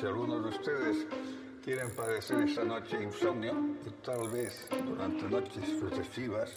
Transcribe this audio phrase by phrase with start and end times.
[0.00, 1.06] Si algunos de ustedes
[1.62, 3.52] quieren padecer esta noche insomnio,
[3.86, 6.50] y tal vez durante noches sucesivas,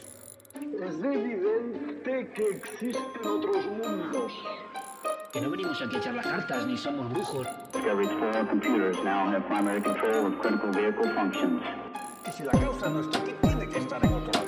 [0.56, 4.32] Es evidente que existen otros mundos.
[5.34, 7.46] Que no venimos aquí a echar las cartas, ni somos brujos.
[7.74, 11.62] Discovery's four computers now have primary control of critical vehicle functions.
[12.26, 14.43] y si la causa no está aquí, tiene que estar en otro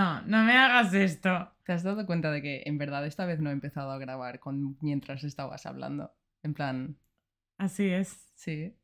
[0.00, 1.52] No, no me hagas esto.
[1.62, 4.40] ¿Te has dado cuenta de que en verdad esta vez no he empezado a grabar
[4.40, 4.78] con...
[4.80, 6.10] mientras estabas hablando?
[6.42, 6.96] En plan,
[7.58, 8.32] Así es.
[8.34, 8.74] sí.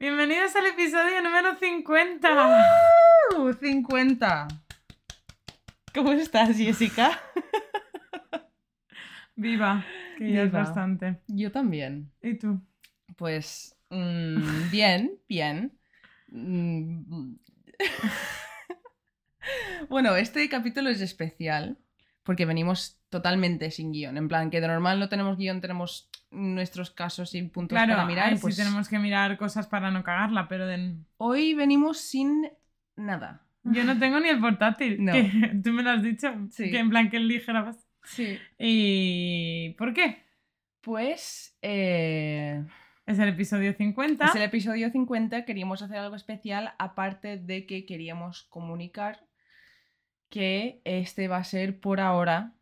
[0.00, 2.58] Bienvenidos al episodio número 50.
[3.38, 3.52] ¡Uh!
[3.52, 4.48] 50.
[5.94, 7.16] ¿Cómo estás, Jessica?
[9.36, 9.84] Viva,
[10.16, 11.20] que ya es bastante.
[11.28, 12.10] Yo también.
[12.20, 12.60] ¿Y tú?
[13.14, 15.78] Pues mm, bien, bien.
[19.88, 21.78] Bueno, este capítulo es especial
[22.22, 24.16] porque venimos totalmente sin guion.
[24.18, 28.06] En plan, que de normal no tenemos guion, tenemos nuestros casos y puntos Claro, para
[28.06, 28.28] mirar.
[28.28, 32.50] ahí pues sí tenemos que mirar cosas para no cagarla, pero de- Hoy venimos sin
[32.96, 33.42] nada.
[33.64, 35.02] yo no tengo ni el portátil.
[35.04, 35.12] No.
[35.12, 35.22] que
[35.64, 36.28] tú me lo has dicho.
[36.50, 36.70] Sí.
[36.70, 37.86] Que en plan que ligerabas.
[38.04, 38.38] Sí.
[38.58, 40.22] ¿Y por qué?
[40.82, 42.62] Pues eh,
[43.06, 44.26] Es el episodio 50.
[44.26, 45.44] es el episodio 50.
[45.46, 49.20] Queríamos hacer algo especial, aparte de que queríamos comunicar
[50.28, 52.54] que este va a ser por ahora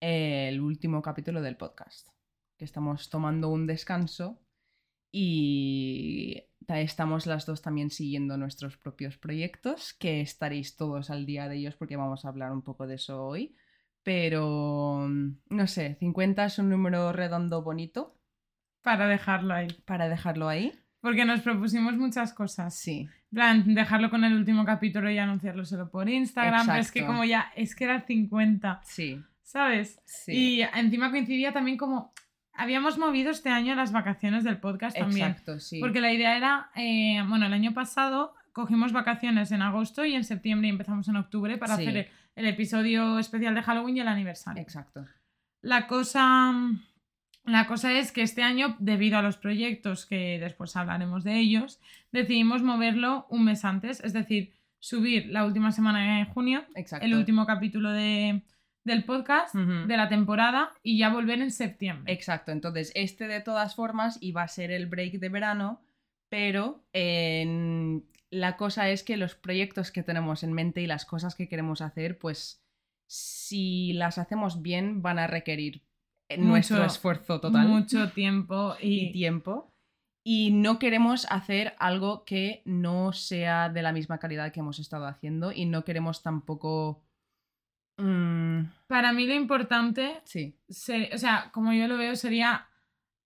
[0.00, 2.08] el último capítulo del podcast.
[2.56, 4.40] Que estamos tomando un descanso
[5.12, 11.48] y ta- estamos las dos también siguiendo nuestros propios proyectos, que estaréis todos al día
[11.48, 13.56] de ellos porque vamos a hablar un poco de eso hoy.
[14.02, 18.18] Pero, no sé, 50 es un número redondo bonito
[18.82, 19.68] Para dejarlo ahí.
[19.84, 20.72] para dejarlo ahí.
[21.00, 22.74] Porque nos propusimos muchas cosas.
[22.74, 26.66] Sí, plan, dejarlo con el último capítulo y anunciarlo solo por Instagram.
[26.66, 30.00] Pero es que como ya, es que era el 50, sí, ¿sabes?
[30.04, 30.32] sí.
[30.32, 32.12] Y encima coincidía también como...
[32.60, 35.28] Habíamos movido este año las vacaciones del podcast también.
[35.28, 35.78] Exacto, sí.
[35.78, 40.24] Porque la idea era, eh, bueno, el año pasado cogimos vacaciones en agosto y en
[40.24, 41.82] septiembre y empezamos en octubre para Sí.
[41.82, 44.60] hacer el, el episodio especial de Halloween y el aniversario.
[44.60, 45.06] Exacto.
[45.60, 46.52] La cosa,
[47.48, 51.80] la cosa es que este año, debido a los proyectos que después hablaremos de ellos,
[52.12, 57.04] decidimos moverlo un mes antes, es decir, subir la última semana de junio, Exacto.
[57.04, 58.42] el último capítulo de,
[58.84, 62.12] del podcast, de la temporada, y ya volver en septiembre.
[62.12, 62.52] Exacto.
[62.52, 65.82] Entonces, este de todas formas iba a ser el break de verano,
[66.28, 71.34] pero en- la cosa es que los proyectos que tenemos en mente y las cosas
[71.34, 72.62] que queremos hacer, pues
[73.06, 75.82] si las hacemos bien, van a requerir
[76.36, 77.66] nuestro Mucho- esfuerzo total.
[77.68, 79.72] Mucho tiempo y y, tiempo.
[80.24, 85.06] Y no queremos hacer algo que no sea de la misma calidad que hemos estado
[85.06, 87.02] haciendo y no queremos tampoco...
[87.98, 92.66] mm, para mí lo importante, sí, ser- o sea, como yo lo veo, sería,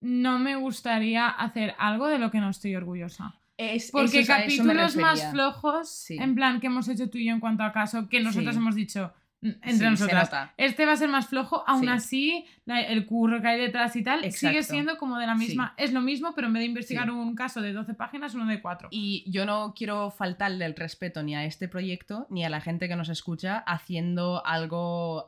[0.00, 3.34] no me gustaría hacer algo de lo que no estoy orgullosa.
[3.58, 6.16] es, Porque eso capítulos más flojos, Sí.
[6.18, 8.60] en plan que hemos hecho tú y yo en cuanto a caso, que nosotros Sí.
[8.60, 11.88] hemos dicho Sí, entre se nosotras, este va a ser más flojo, aún Sí.
[11.88, 15.46] así la- el curro que hay detrás y tal sigue siendo como de la Sí.
[15.46, 17.10] misma, es lo mismo, pero en vez de investigar Sí.
[17.10, 18.86] un caso de 12 páginas, uno de 4.
[18.92, 22.86] Y yo no quiero faltarle el respeto ni a este proyecto ni a la gente
[22.86, 25.26] que nos escucha haciendo algo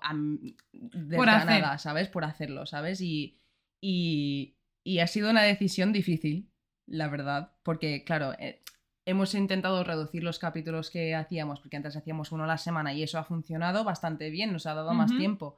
[0.73, 1.61] de Por hacer.
[1.63, 2.09] nada, ¿sabes?
[2.09, 3.01] Por hacerlo, ¿sabes?
[3.01, 3.37] Y,
[3.83, 6.51] y, y ha sido una decisión difícil,
[6.87, 8.63] la verdad, porque claro, eh,
[9.07, 13.03] hemos intentado reducir los capítulos que hacíamos, porque antes hacíamos uno a la semana y
[13.03, 15.57] eso ha funcionado bastante bien, nos ha dado más tiempo.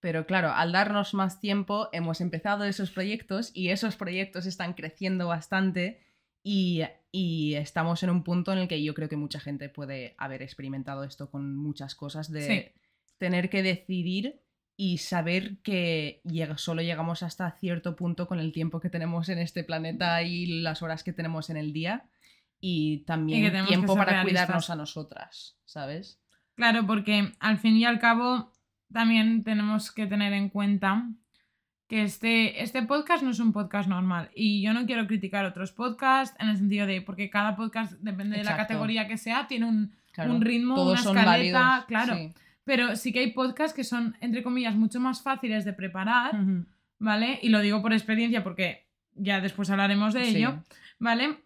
[0.00, 5.26] Pero claro, al darnos más tiempo hemos empezado esos proyectos y esos proyectos están creciendo
[5.28, 6.00] bastante
[6.42, 10.14] y, y estamos en un punto en el que yo creo que mucha gente puede
[10.18, 12.80] haber experimentado esto con muchas cosas de Sí.
[13.18, 14.40] tener que decidir
[14.76, 16.22] y saber que
[16.56, 20.82] solo llegamos hasta cierto punto con el tiempo que tenemos en este planeta y las
[20.82, 22.08] horas que tenemos en el día
[22.60, 26.20] y también Y tiempo para cuidarnos a nosotras, ¿sabes?
[26.54, 28.52] Claro, porque al fin y al cabo
[28.92, 31.08] también tenemos que tener en cuenta
[31.86, 35.72] que este, este podcast no es un podcast normal y yo no quiero criticar otros
[35.72, 39.66] podcasts en el sentido de, porque cada podcast, depende de la categoría que sea, tiene
[39.66, 42.14] un, Claro, un ritmo, todos una escaleta, válidos, claro.
[42.16, 42.32] sí.
[42.64, 46.32] Pero sí que hay podcasts que son, entre comillas, mucho más fáciles de preparar.
[46.98, 47.38] ¿vale?
[47.42, 50.36] Y lo digo por experiencia porque ya después hablaremos de Sí.
[50.36, 50.62] ello,
[50.98, 51.38] ¿vale?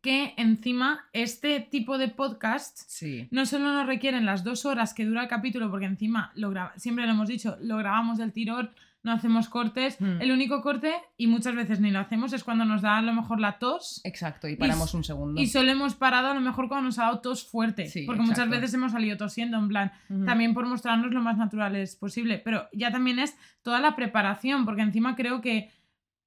[0.00, 3.26] Que encima este tipo de podcasts Sí.
[3.32, 7.04] no solo nos requieren las dos horas que dura el capítulo, porque encima lo siempre
[7.06, 8.70] lo hemos dicho, lo grabamos del tirón,
[9.02, 10.00] no hacemos cortes.
[10.00, 10.20] Mm.
[10.20, 13.12] El único corte, y muchas veces ni lo hacemos, es cuando nos da a lo
[13.12, 14.00] mejor la tos.
[14.04, 15.40] Exacto, y paramos un segundo.
[15.40, 17.86] Y solo hemos parado a lo mejor cuando nos ha dado tos fuerte.
[17.88, 19.92] Sí, porque muchas veces hemos salido tosiendo, en plan,
[20.26, 22.38] también por mostrarnos lo más naturales posible.
[22.44, 25.70] Pero ya también es toda la preparación, porque encima creo que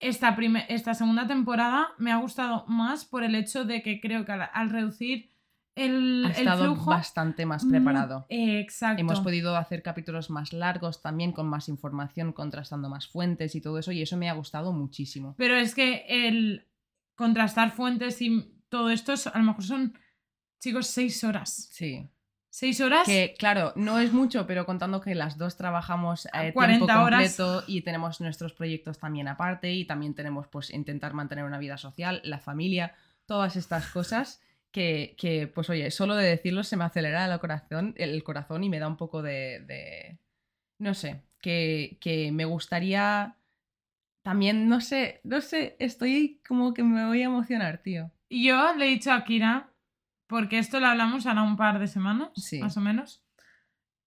[0.01, 0.35] esta,
[0.67, 4.49] esta segunda temporada me ha gustado más por el hecho de que creo que al,
[4.53, 5.29] al reducir
[5.75, 6.89] el, ha el estado flujo.
[6.89, 8.25] bastante más mm, preparado.
[8.29, 8.99] eh, exacto.
[9.01, 13.79] Hemos podido hacer capítulos más largos también, con más información, contrastando más fuentes y todo
[13.79, 15.35] eso, y eso me ha gustado muchísimo.
[15.37, 16.67] Pero es que el
[17.15, 19.97] contrastar fuentes y todo esto, es- a lo mejor son,
[20.59, 21.69] chicos, seis horas.
[21.71, 22.07] Sí.
[22.53, 23.05] Seis horas.
[23.05, 27.01] Que claro, no es mucho, pero contando que las dos trabajamos A eh, 40 tiempo
[27.03, 27.37] horas.
[27.65, 32.19] y tenemos nuestros proyectos también aparte y también tenemos pues intentar mantener una vida social,
[32.25, 32.93] la familia,
[33.25, 37.93] todas estas cosas que, que, pues oye, solo de decirlo se me acelera el corazón,
[37.97, 40.17] el corazón y me da un poco de, de-
[40.77, 43.35] no sé, que, que me gustaría
[44.23, 48.11] también, no sé, no sé, estoy como que me voy a emocionar, tío.
[48.29, 49.69] Y yo le he dicho a Kira,
[50.31, 52.59] porque esto lo hablamos ahora un par de semanas, Sí.
[52.59, 53.23] más o menos.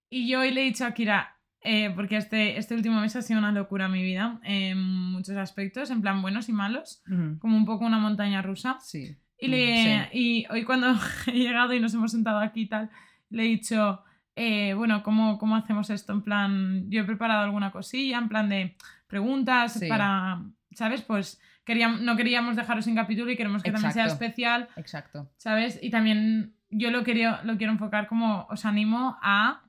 [0.09, 3.21] Y yo hoy le he dicho a Kira, eh, porque este, este último mes ha
[3.21, 7.01] sido una locura en mi vida, en muchos aspectos, en plan buenos y malos,
[7.39, 8.77] como un poco una montaña rusa.
[8.81, 9.15] Sí.
[9.37, 10.17] Y, le, sí.
[10.17, 10.87] y hoy cuando
[11.27, 12.89] he llegado y nos hemos sentado aquí y tal,
[13.29, 14.03] le he dicho,
[14.35, 16.11] eh, bueno, ¿cómo, ¿cómo hacemos esto?
[16.13, 18.75] En plan, yo he preparado alguna cosilla, en plan de
[19.07, 19.87] preguntas Sí.
[19.87, 20.41] para,
[20.71, 21.01] ¿sabes?
[21.01, 25.29] Pues queríamos, no queríamos dejaros sin capítulo y queremos que también sea especial, Exacto.
[25.37, 25.79] ¿sabes?
[25.81, 29.63] Y también yo lo quiero, lo quiero enfocar como os animo a,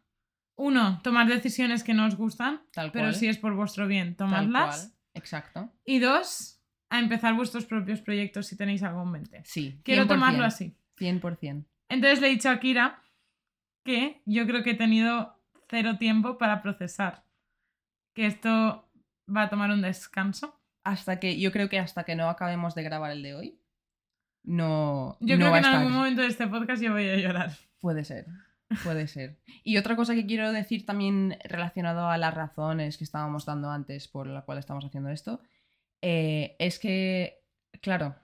[0.57, 3.15] uno, tomar decisiones que no os gustan, Tal pero cual.
[3.15, 4.79] si es por vuestro bien, Tal tomadlas.
[4.79, 4.93] cual.
[5.15, 5.73] Exacto.
[5.85, 6.61] Y dos,
[6.91, 9.43] a empezar vuestros propios proyectos si tenéis algo en mente.
[9.45, 9.81] Sí.
[9.83, 10.75] Quiero 100%, tomarlo así.
[10.99, 11.65] 100%.
[11.89, 13.03] Entonces le he dicho a Kira
[13.85, 15.39] que yo creo que he tenido
[15.69, 17.25] cero tiempo para procesar.
[18.15, 18.89] Que esto
[19.35, 20.59] va a tomar un descanso.
[20.87, 23.61] Hasta que, yo creo que hasta que no acabemos de grabar el de hoy,
[24.45, 25.17] no.
[25.21, 25.81] Yo no creo va que en estar.
[25.81, 27.51] algún momento de este podcast yo voy a llorar.
[27.81, 28.27] Puede ser.
[28.85, 29.37] Puede ser.
[29.65, 34.07] Y otra cosa que quiero decir también relacionado a las razones que estábamos dando antes
[34.07, 35.41] por la cual estamos haciendo esto,
[36.03, 37.43] eh, es que,
[37.81, 38.15] claro,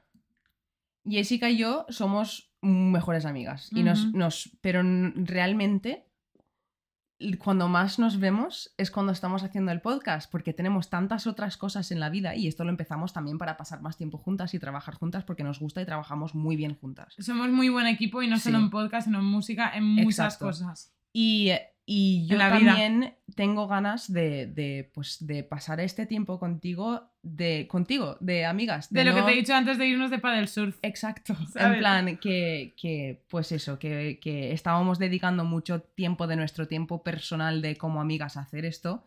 [1.04, 3.70] Jessica y yo somos mejores amigas.
[3.72, 4.82] Y nos, nos, pero
[5.16, 6.06] realmente,
[7.38, 11.90] cuando más nos vemos es cuando estamos haciendo el podcast, porque tenemos tantas otras cosas
[11.90, 14.94] en la vida y esto lo empezamos también para pasar más tiempo juntas y trabajar
[14.94, 17.14] juntas porque nos gusta y trabajamos muy bien juntas.
[17.18, 20.46] Somos muy buen equipo y no solo en podcast, sino en música, en muchas Exacto.
[20.46, 20.92] cosas.
[21.12, 21.50] Y,
[21.84, 22.50] y yo vida.
[22.50, 28.92] también tengo ganas de, de, pues, de pasar este tiempo contigo, de, contigo, de amigas.
[28.92, 30.78] De, lo que te he dicho antes de irnos de Padel Surf.
[30.82, 31.34] Exacto.
[31.52, 31.74] ¿Sabes?
[31.74, 37.02] En plan, que, que, pues eso, que, que estábamos dedicando mucho tiempo de nuestro tiempo
[37.02, 39.02] personal de como amigas a hacer esto.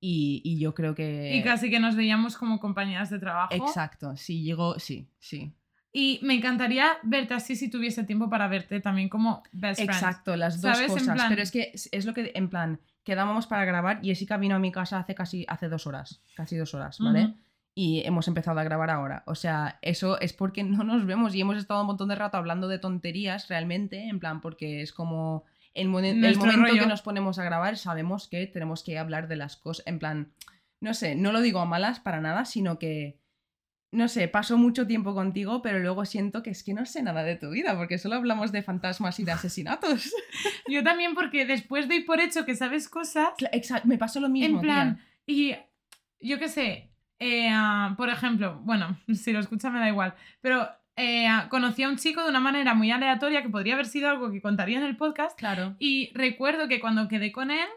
[0.00, 1.34] Y, y yo creo que.
[1.34, 3.54] Y casi que nos veíamos como compañeras de trabajo.
[3.54, 5.57] Exacto, sí, llegó, sí, sí.
[5.92, 9.90] Y me encantaría verte así si tuviese tiempo para verte también como best friend.
[9.90, 11.06] Exacto, las dos cosas.
[11.16, 14.00] plan- Pero es que es lo que, en plan, quedábamos para grabar.
[14.02, 17.34] Jessica vino a mi casa hace casi hace dos horas, casi dos horas, ¿vale?
[17.74, 19.22] Y hemos empezado a grabar ahora.
[19.26, 22.36] O sea, eso es porque no nos vemos y hemos estado un montón de rato
[22.36, 25.44] hablando de tonterías realmente, en plan, porque es como
[25.74, 26.82] el, mo- el momento rollo.
[26.82, 30.32] que nos ponemos a grabar, sabemos que tenemos que hablar de las cosas, en plan,
[30.80, 33.20] no sé, no lo digo a malas para nada, sino que,
[33.90, 37.22] no sé, paso mucho tiempo contigo, pero luego siento que es que no sé nada
[37.22, 40.12] de tu vida, porque solo hablamos de fantasmas y de asesinatos.
[40.68, 43.30] Yo también porque después doy por hecho que sabes cosas.
[43.52, 44.56] Exacto, me pasó lo mismo.
[44.56, 45.66] en plan, tía.
[46.20, 50.14] y yo qué sé, eh, ah, por ejemplo, bueno, si lo escucha me da igual,
[50.42, 53.86] pero eh, ah, conocí a un chico de una manera muy aleatoria que podría haber
[53.86, 55.76] sido algo que contaría en el podcast Claro.
[55.78, 57.68] y recuerdo que cuando quedé con él,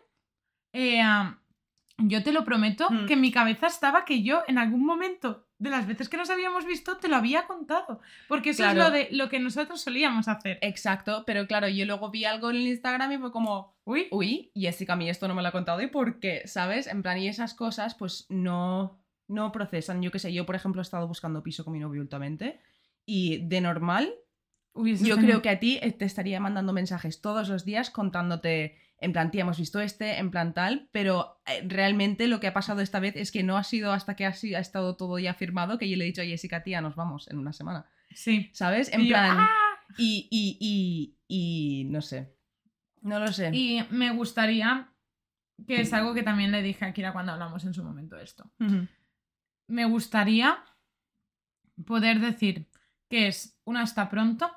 [0.73, 1.37] eh, ah,
[1.99, 3.05] yo te lo prometo Mm.
[3.05, 6.29] que en mi cabeza estaba que yo en algún momento de las veces que nos
[6.31, 8.79] habíamos visto te lo había contado, porque eso Claro.
[8.81, 10.57] es lo, de, lo que nosotros solíamos hacer.
[10.61, 14.51] Exacto, pero claro, yo luego vi algo en el Instagram y fue como, Uy, uy,
[14.55, 16.87] Jessica, a mí esto no me lo ha contado y por qué, ¿sabes?
[16.87, 20.01] En plan, y esas cosas pues no, no procesan.
[20.01, 22.59] Yo qué sé, yo por ejemplo he estado buscando piso con mi novio últimamente
[23.05, 24.13] y de normal
[24.75, 29.11] yo creo que a ti eh, te estaría mandando mensajes todos los días contándote, en
[29.13, 32.81] plan, tía, hemos visto este, en plan tal, pero eh, realmente lo que ha pasado
[32.81, 35.33] esta vez es que no ha sido hasta que ha, si- ha estado todo ya
[35.33, 38.49] firmado que yo le he dicho a Jessica, tía, nos vamos en una semana, Sí.
[38.53, 38.91] ¿sabes?
[38.93, 39.49] En Y yo, plan, ¡ah!
[39.97, 42.33] y, y, y, y no sé,
[43.01, 43.49] no lo sé.
[43.53, 44.89] Y me gustaría,
[45.67, 48.23] que es algo que también le dije a Kira cuando hablamos en su momento de
[48.23, 48.49] esto,
[49.67, 50.57] me gustaría
[51.85, 52.67] poder decir
[53.09, 54.49] que es un hasta pronto,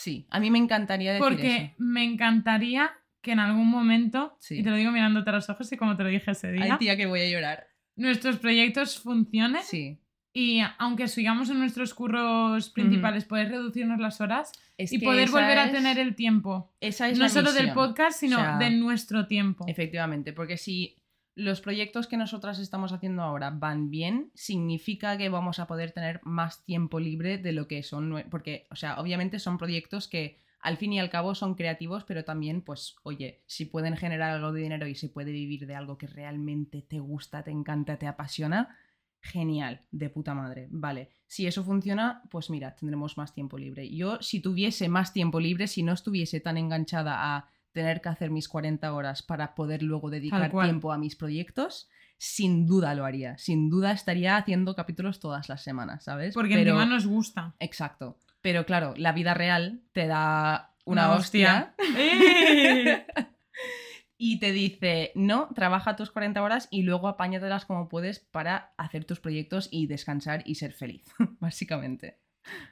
[0.00, 1.74] Sí, a mí me encantaría decir porque eso.
[1.78, 4.60] me encantaría que en algún momento, Sí.
[4.60, 6.64] y te lo digo mirándote a los ojos y como te lo dije ese día,
[6.74, 7.66] Ay, tía, que voy a llorar.
[7.96, 9.98] nuestros proyectos funcionen Sí.
[10.32, 15.58] y aunque sigamos en nuestros curros principales, poder reducirnos las horas Es y poder volver
[15.58, 16.72] a tener el tiempo.
[16.80, 19.64] Esa es No la solo del podcast, sino O sea, de nuestro tiempo.
[19.66, 20.94] Efectivamente, porque si
[21.38, 26.20] los proyectos que nosotras estamos haciendo ahora van bien, significa que vamos a poder tener
[26.24, 30.76] más tiempo libre de lo que son, porque, o sea, obviamente son proyectos que al
[30.76, 34.62] fin y al cabo son creativos, pero también, pues, oye, si pueden generar algo de
[34.62, 38.76] dinero y se puede vivir de algo que realmente te gusta, te encanta, te apasiona,
[39.20, 40.66] genial, de puta madre.
[40.72, 43.88] Vale, si eso funciona, pues mira, tendremos más tiempo libre.
[43.88, 47.48] Yo, si tuviese más tiempo libre, si no estuviese tan enganchada a
[47.78, 52.66] tener que hacer mis 40 horas para poder luego dedicar tiempo a mis proyectos, sin
[52.66, 53.38] duda lo haría.
[53.38, 56.34] Sin duda estaría haciendo capítulos todas las semanas, ¿sabes?
[56.34, 57.54] Porque Pero- encima nos gusta.
[57.60, 58.18] Exacto.
[58.40, 61.74] Pero claro, la vida real te da una, hostia.
[61.96, 63.06] ¡Eh!
[64.18, 69.04] y te dice, no, trabaja tus 40 horas y luego apáñatelas como puedes para hacer
[69.04, 71.04] tus proyectos y descansar y ser feliz,
[71.38, 72.18] básicamente.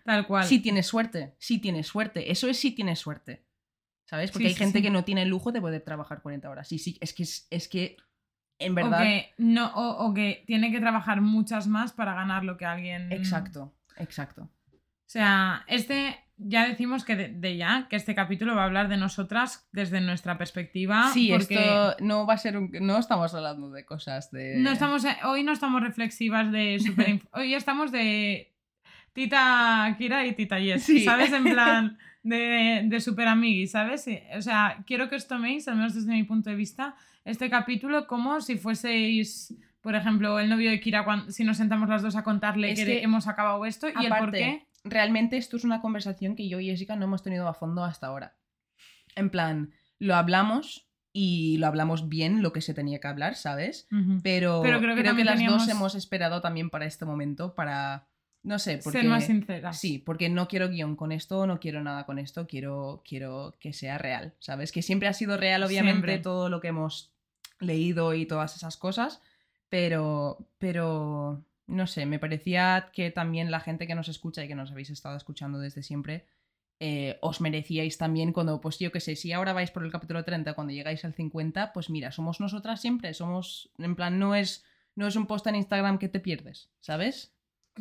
[0.05, 0.45] Tal cual.
[0.45, 3.46] Si tienes suerte, si tienes suerte, eso es si tienes suerte.
[4.07, 4.31] ¿Sabes?
[4.31, 4.83] Porque Sí, hay sí, gente sí.
[4.83, 6.73] que no tiene el lujo de poder trabajar 40 horas.
[6.73, 7.97] Y sí, es que, es, es que
[8.59, 9.03] en o, verdad...
[9.03, 13.13] que no, o, o que tiene que trabajar muchas más para ganar lo que alguien.
[13.13, 14.43] Exacto, exacto.
[14.43, 16.23] O sea, este.
[16.39, 20.03] Ya decimos que de, de ya, que este capítulo va a hablar de nosotras desde
[20.03, 21.11] nuestra perspectiva.
[21.11, 22.71] sí, porque esto no va a ser un...
[22.83, 24.59] No estamos hablando de cosas de...
[24.59, 27.23] no estamos, hoy no estamos reflexivas de super.
[27.33, 28.55] hoy estamos de
[29.15, 30.83] Tita Kira y Tita Yes.
[30.83, 31.01] Sí.
[31.01, 31.33] ¿Sabes?
[31.33, 34.07] En plan de, de super amiguis, ¿sabes?
[34.37, 38.07] O sea, quiero que os toméis, al menos desde mi punto de vista, este capítulo
[38.07, 39.55] como si fueseis.
[39.81, 42.81] Por ejemplo, el novio de Kira, cuando, si nos sentamos las dos a contarle Es
[42.81, 44.67] que, que, hemos acabado esto y el por qué.
[44.83, 48.09] realmente esto es una conversación que yo y Jessica no hemos tenido a fondo hasta
[48.09, 48.35] ahora.
[49.15, 53.87] En plan, lo hablamos y lo hablamos bien lo que se tenía que hablar, ¿sabes?
[54.25, 58.09] Pero, Pero creo que las teníamos- dos hemos esperado también para este momento para,
[58.47, 59.01] no sé, porque...
[59.01, 59.77] Ser más sinceras.
[59.77, 63.73] Sí, porque no quiero guion con esto, no quiero nada con esto, quiero, quiero que
[63.73, 64.71] sea real, ¿sabes?
[64.71, 66.19] Que siempre ha sido real, obviamente, Siempre.
[66.19, 67.11] todo lo que hemos
[67.59, 69.21] leído y todas esas cosas,
[69.69, 74.55] pero, pero, no sé, me parecía que también la gente que nos escucha y que
[74.55, 76.25] nos habéis estado escuchando desde siempre,
[76.79, 80.23] eh, os merecíais también cuando, pues yo qué sé, si ahora vais por el capítulo
[80.23, 84.65] 30, cuando llegáis al 50, pues mira, somos nosotras siempre, somos, en plan, no es,
[84.95, 87.33] no es un post en Instagram que te pierdes, ¿sabes?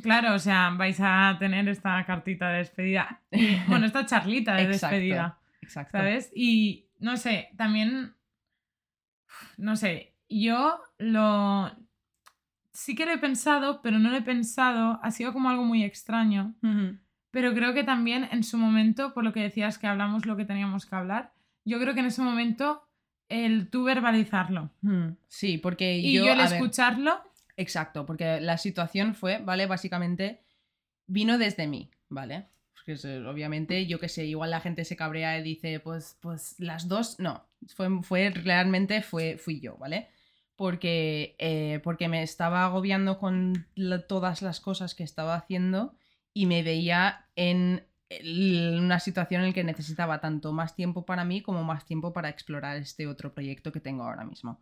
[0.02, 3.22] Claro, o sea, vais a tener esta cartita de despedida.
[3.32, 4.96] Y, bueno, esta charlita de Exacto.
[4.96, 5.40] despedida.
[5.62, 5.98] Exacto.
[5.98, 6.32] ¿Sabes?
[6.36, 8.14] Y no sé, también.
[9.58, 11.72] No sé, yo lo.
[12.72, 15.00] Sí que lo he pensado, pero no lo he pensado.
[15.02, 16.56] Ha sido como algo muy extraño.
[17.32, 20.46] Pero creo que también en su momento, por lo que decías que hablamos lo que
[20.46, 21.34] teníamos que hablar,
[21.64, 22.88] yo creo que en ese momento
[23.28, 24.72] el tú verbalizarlo
[25.28, 27.22] Sí, porque y yo, yo, el a ver, escucharlo,
[27.58, 29.66] exacto, porque la situación fue, ¿vale?
[29.66, 30.42] Básicamente
[31.08, 32.48] vino desde mí, ¿vale?
[32.74, 36.56] Porque eh, obviamente, yo que sé, igual la gente se cabrea y dice, pues, pues
[36.60, 40.10] las dos, no, fue, fue realmente fue, fui yo, ¿vale?
[40.56, 43.68] Porque, eh, porque me estaba agobiando con
[44.08, 45.96] todas las cosas que estaba haciendo
[46.34, 47.86] y me veía en
[48.24, 52.30] una situación en la que necesitaba tanto más tiempo para mí como más tiempo para
[52.30, 54.62] explorar este otro proyecto que tengo ahora mismo.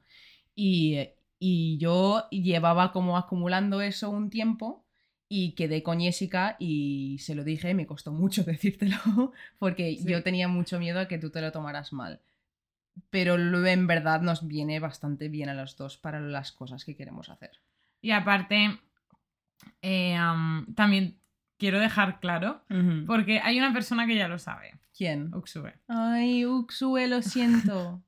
[0.55, 0.97] Y,
[1.45, 4.85] y yo llevaba como acumulando eso un tiempo
[5.27, 10.05] y quedé con Jessica y se lo dije, me costó mucho decírtelo porque Sí.
[10.07, 12.21] yo tenía mucho miedo a que tú te lo tomaras mal.
[13.09, 17.27] Pero en verdad nos viene bastante bien a los dos para las cosas que queremos
[17.29, 17.51] hacer.
[18.01, 18.79] y aparte,
[19.81, 21.17] eh, am, también
[21.57, 22.61] quiero dejar claro,
[23.05, 25.33] porque hay una persona que ya lo sabe, ¿Quién?
[25.33, 25.73] Uxue.
[25.87, 28.01] Ay, Uxue, lo siento.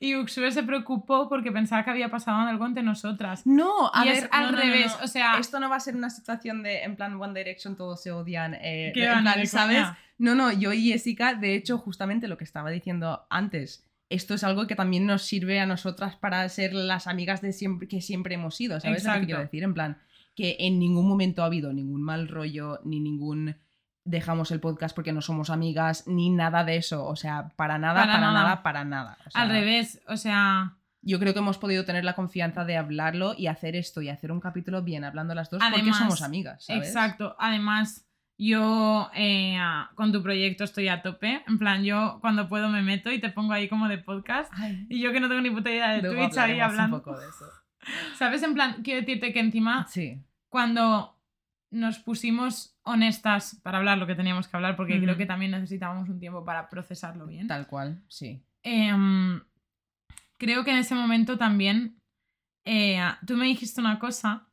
[0.00, 3.46] Y Uxue se preocupó porque pensaba que había pasado algo entre nosotras.
[3.46, 5.04] No, a y ver, es al no, no, no, revés, no.
[5.04, 8.02] o sea, Esto no va a ser una situación de, en plan, One Direction, todos
[8.02, 8.54] se odian.
[8.54, 9.76] eh, ¿qué de- va, en ni plan, de ¿sabes?
[9.78, 9.98] coña?
[10.18, 14.44] No, no, yo y Jessica, de hecho, justamente lo que estaba diciendo antes, esto es
[14.44, 18.34] algo que también nos sirve a nosotras para ser las amigas de siempre, que siempre
[18.34, 19.26] hemos sido, ¿sabes lo que Exacto.
[19.26, 19.62] quiero decir?
[19.62, 19.98] En plan,
[20.36, 23.56] que en ningún momento ha habido ningún mal rollo, ni ningún
[24.04, 28.00] dejamos el podcast porque no somos amigas, ni nada de eso, o sea, para nada,
[28.00, 28.42] Para para, nada.
[28.42, 28.62] nada.
[28.62, 29.18] para nada.
[29.26, 32.76] O sea, Al revés, o sea, Yo creo que hemos podido tener la confianza de
[32.76, 36.22] hablarlo y hacer esto y hacer un capítulo bien hablando las dos porque Además, somos
[36.22, 36.86] amigas, ¿sabes?
[36.88, 37.34] exacto.
[37.38, 38.06] Además,
[38.36, 39.56] yo eh,
[39.94, 41.42] con tu proyecto estoy a tope.
[41.46, 44.52] En plan, yo cuando puedo me meto y te pongo ahí como de podcast.
[44.56, 46.96] Ay, Y yo que no tengo ni puta idea de Twitch ahí hablando.
[46.96, 47.44] un poco de eso.
[48.18, 48.42] ¿Sabes?
[48.42, 50.20] En plan, quiero decirte que encima Sí.
[50.48, 51.13] cuando
[51.74, 56.08] nos pusimos honestas para hablar lo que teníamos que hablar, porque creo que también necesitábamos
[56.08, 57.48] un tiempo para procesarlo bien.
[57.48, 58.42] Tal cual, sí.
[58.62, 59.42] Em,
[60.38, 62.00] creo que en ese momento también
[62.64, 64.48] eh, tú me dijiste una cosa.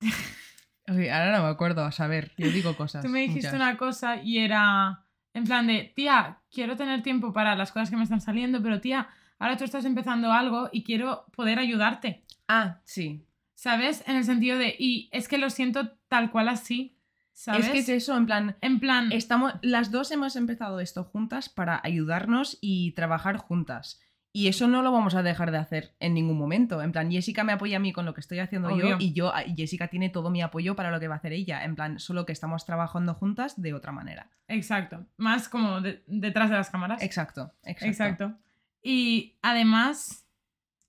[0.86, 3.02] Ahora no me acuerdo, a saber, yo digo cosas.
[3.02, 3.54] Tú me dijiste muchas.
[3.54, 7.96] una cosa y era en plan de, tía, quiero tener tiempo para las cosas que
[7.96, 9.08] me están saliendo, pero tía,
[9.38, 12.24] ahora tú estás empezando algo y quiero poder ayudarte.
[12.46, 13.26] Ah, sí.
[13.64, 14.04] ¿Sabes?
[14.06, 16.98] En el sentido de, y es que lo siento tal cual así.
[17.32, 17.64] ¿Sabes?
[17.64, 21.48] Es que es eso, en plan, En plan, estamos, las dos hemos empezado esto juntas
[21.48, 24.02] para ayudarnos y trabajar juntas.
[24.34, 26.82] Y eso no lo vamos a dejar de hacer en ningún momento.
[26.82, 29.32] En plan, Jessica me apoya a mí con lo que estoy haciendo yo y yo
[29.46, 31.64] y Jessica tiene todo mi apoyo para lo que va a hacer ella.
[31.64, 34.28] En plan, solo que estamos trabajando juntas de otra manera.
[34.46, 35.06] exacto.
[35.16, 37.00] Más como de- detrás de las cámaras.
[37.02, 37.86] Exacto, exacto.
[37.86, 38.34] Exacto.
[38.82, 40.26] Y además,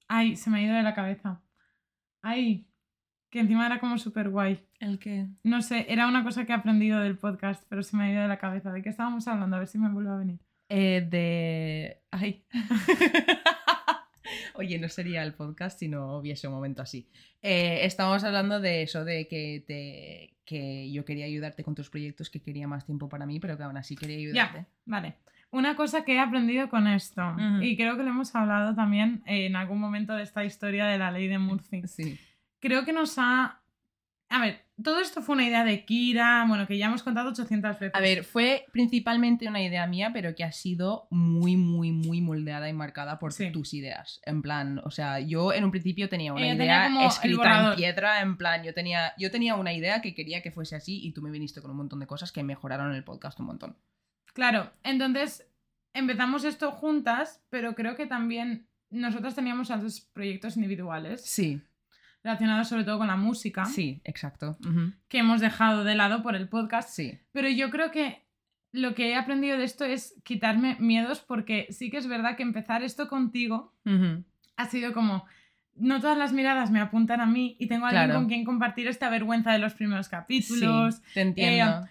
[0.09, 1.39] ay, se me ha ido de la cabeza.
[2.27, 2.65] Ay,
[3.29, 4.67] que encima era como súper guay.
[4.79, 5.27] ¿El qué?
[5.43, 8.23] No sé, era una cosa que he aprendido del podcast, pero se me ha ido
[8.23, 8.71] de la cabeza.
[8.71, 9.55] ¿De qué estábamos hablando?
[9.55, 10.39] A ver si me vuelve a venir.
[10.69, 12.01] Eh, de.
[12.09, 12.43] Ay.
[14.55, 17.07] Oye, no sería el podcast si no hubiese un momento así.
[17.43, 22.31] Eh, estábamos hablando de eso, de que, te, que yo quería ayudarte con tus proyectos,
[22.31, 24.65] que quería más tiempo para mí, pero que aún así quería ayudarte.
[24.85, 25.13] Vale.
[25.55, 27.21] Una cosa que he aprendido con esto,
[27.61, 31.11] y creo que lo hemos hablado también en algún momento de esta historia de la
[31.11, 31.87] ley de Murphy.
[31.87, 32.19] Sí.
[32.59, 33.61] Creo que nos ha...
[34.27, 37.79] A ver, todo esto fue una idea de Kira, bueno, que ya hemos contado 800
[37.79, 37.95] veces.
[37.95, 42.67] A ver, fue principalmente una idea mía, pero que ha sido muy, muy, muy moldeada
[42.67, 43.49] y marcada por Sí.
[43.51, 44.19] tus ideas.
[44.25, 48.35] En plan, o sea, yo en un principio tenía una idea escrita en piedra, en
[48.35, 51.31] plan, yo tenía, yo tenía una idea que quería que fuese así y tú me
[51.31, 53.77] viniste con un montón de cosas que mejoraron el podcast un montón.
[54.35, 55.47] Claro, entonces
[55.93, 61.61] empezamos esto juntas, pero creo que también nosotras teníamos otros proyectos individuales Sí,
[62.23, 64.57] relacionados sobre todo con la música, sí, exacto.
[65.07, 66.89] Que hemos dejado de lado por el podcast.
[66.89, 68.23] Sí, Pero yo creo que
[68.73, 72.43] lo que he aprendido de esto es quitarme miedos porque sí que es verdad que
[72.43, 73.73] empezar esto contigo
[74.57, 75.25] ha sido como...
[75.77, 78.19] No todas las miradas me apuntan a mí y tengo a alguien Claro.
[78.21, 81.85] con quien compartir esta vergüenza de los primeros sí, capítulos, te entiendo.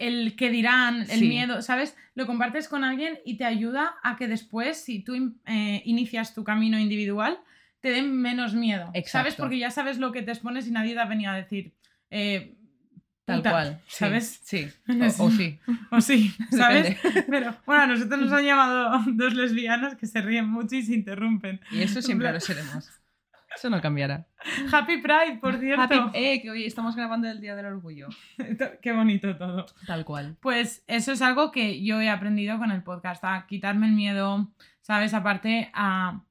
[0.00, 1.28] El que dirán, el Sí.
[1.28, 1.96] miedo, ¿sabes?
[2.14, 6.42] Lo compartes con alguien y te ayuda a que después, si tú eh, inicias tu
[6.42, 7.38] camino individual,
[7.80, 9.34] te den menos miedo, ¿sabes?
[9.36, 11.72] Porque ya sabes lo que te expones y nadie te ha venido a decir,
[12.10, 12.56] eh,
[13.24, 13.80] Tal puta, cual.
[13.86, 14.40] ¿sabes?
[14.42, 14.66] Sí.
[15.18, 15.58] O, o sí.
[15.90, 16.88] O sí, ¿sabes?
[16.96, 17.22] Depende.
[17.30, 20.94] Pero bueno, a nosotros nos han llamado dos lesbianas que se ríen mucho y se
[20.94, 21.60] interrumpen.
[21.70, 22.90] Y eso siempre lo seremos.
[23.54, 24.26] Eso no cambiará.
[24.72, 25.82] Happy Pride, por cierto.
[25.82, 28.08] Happy- eh, que hoy estamos grabando el Día del Orgullo.
[28.82, 29.66] Qué bonito todo.
[29.86, 30.36] Tal cual.
[30.40, 34.52] Pues eso es algo que yo he aprendido con el podcast, a quitarme el miedo,
[34.82, 35.14] ¿sabes?
[35.14, 36.22] Aparte, a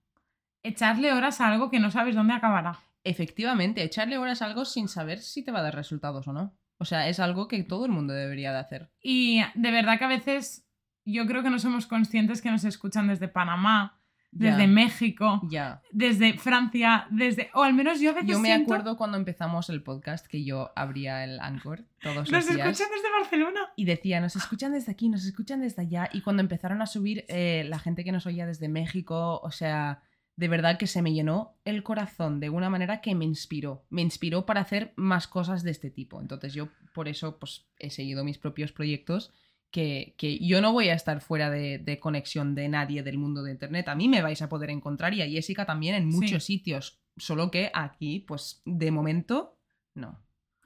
[0.63, 2.79] echarle horas a algo que no sabes dónde acabará.
[3.03, 6.53] Efectivamente, echarle horas a algo sin saber si te va a dar resultados o no.
[6.77, 8.91] O sea, es algo que todo el mundo debería de hacer.
[9.01, 10.65] Y de verdad que a veces
[11.05, 13.98] yo creo que no somos conscientes que nos escuchan desde Panamá,
[14.31, 15.81] Desde México, Ya.
[15.91, 17.49] desde Francia, desde...
[17.55, 20.43] O al menos yo a veces Yo me siento- acuerdo cuando empezamos el podcast que
[20.43, 22.67] yo abría el Anchor todos Nos los días.
[22.67, 23.59] escuchan desde Barcelona.
[23.75, 26.09] Y decía, nos escuchan desde aquí, nos escuchan desde allá.
[26.13, 30.03] Y cuando empezaron a subir eh, la gente que nos oía desde México, o sea,
[30.35, 33.83] de verdad que se me llenó el corazón de una manera que me inspiró.
[33.89, 36.21] Me inspiró para hacer más cosas de este tipo.
[36.21, 39.33] Entonces yo por eso pues, he seguido mis propios proyectos.
[39.71, 43.43] Que, que yo no voy a estar fuera de, de conexión de nadie del mundo
[43.43, 43.87] de Internet.
[43.89, 46.17] A mí me vais a poder encontrar y a Jessica también en Sí.
[46.17, 46.99] muchos sitios.
[47.17, 49.59] Solo que aquí, pues de momento,
[49.93, 50.19] no.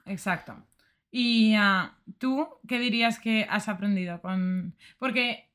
[0.06, 0.56] Exacto.
[1.10, 4.74] Y ah, tú, ¿qué dirías que has aprendido con...?
[4.98, 5.50] Porque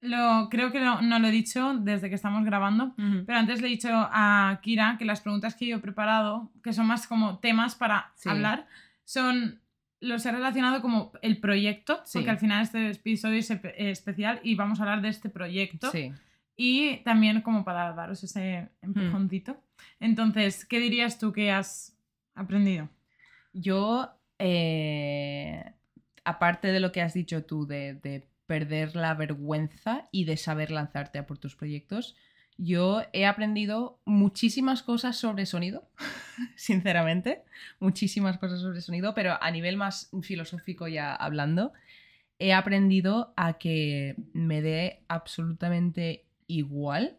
[0.00, 2.94] lo, creo que lo- no lo he dicho desde que estamos grabando,
[3.26, 6.72] pero antes le he dicho a Kira que las preguntas que yo he preparado, que
[6.72, 8.28] son más como temas para Sí.
[8.28, 8.66] hablar,
[9.04, 9.60] son...
[10.00, 12.18] Los he relacionado como el proyecto, Sí.
[12.18, 15.90] porque al final este episodio es espe- especial y vamos a hablar de este proyecto.
[15.90, 16.12] Sí.
[16.56, 19.62] Y también como para daros ese empujoncito.
[19.98, 21.96] Entonces, ¿qué dirías tú que has
[22.34, 22.88] aprendido?
[23.52, 25.64] Yo, eh,
[26.24, 30.70] aparte de lo que has dicho tú de, de perder la vergüenza y de saber
[30.70, 32.16] lanzarte a por tus proyectos,
[32.62, 35.88] yo he aprendido muchísimas cosas sobre sonido,
[36.56, 37.42] sinceramente,
[37.78, 41.72] muchísimas cosas sobre sonido, pero a nivel más filosófico ya hablando,
[42.38, 47.16] he aprendido a que me dé absolutamente igual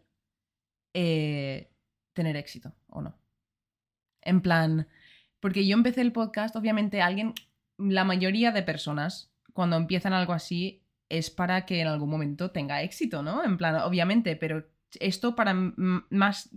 [0.94, 1.72] eh,
[2.14, 3.18] tener éxito o no.
[4.22, 4.88] En plan,
[5.40, 7.34] porque yo empecé el podcast, obviamente alguien,
[7.80, 12.84] la mayoría de personas, cuando empiezan algo así, es para que en algún momento tenga
[12.84, 13.44] éxito, ¿no?
[13.44, 16.50] En plan, obviamente, pero esto para más...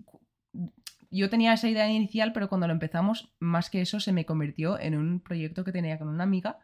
[1.10, 4.78] Yo tenía esa idea inicial, pero cuando lo empezamos, más que eso, se me convirtió
[4.80, 6.58] en un proyecto que tenía con una amiga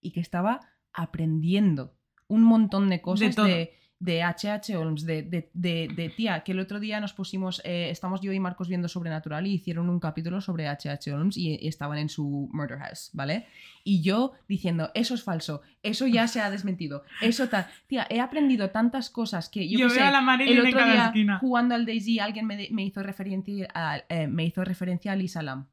[0.00, 0.60] y que estaba
[0.92, 1.96] aprendiendo
[2.28, 4.76] un montón de cosas de, de H.H.
[4.76, 8.30] Holmes, de, de, de- de tía, que el otro día nos pusimos, eh, estamos yo
[8.32, 11.12] y Marcos viendo Sobrenatural y hicieron un capítulo sobre H.H.
[11.12, 13.46] Holmes y, y estaban en su murder house, ¿vale?
[13.84, 17.66] Y yo diciendo, eso es falso, eso ya se ha desmentido, eso tal.
[17.86, 20.72] Tía, he aprendido tantas cosas que yo, Yo, qué veo sé, a la el otro
[20.78, 21.38] cada día esquina.
[21.38, 25.42] jugando al Daisy alguien me, me hizo referencia a, eh, me hizo referencia a Lisa
[25.42, 25.68] Lam.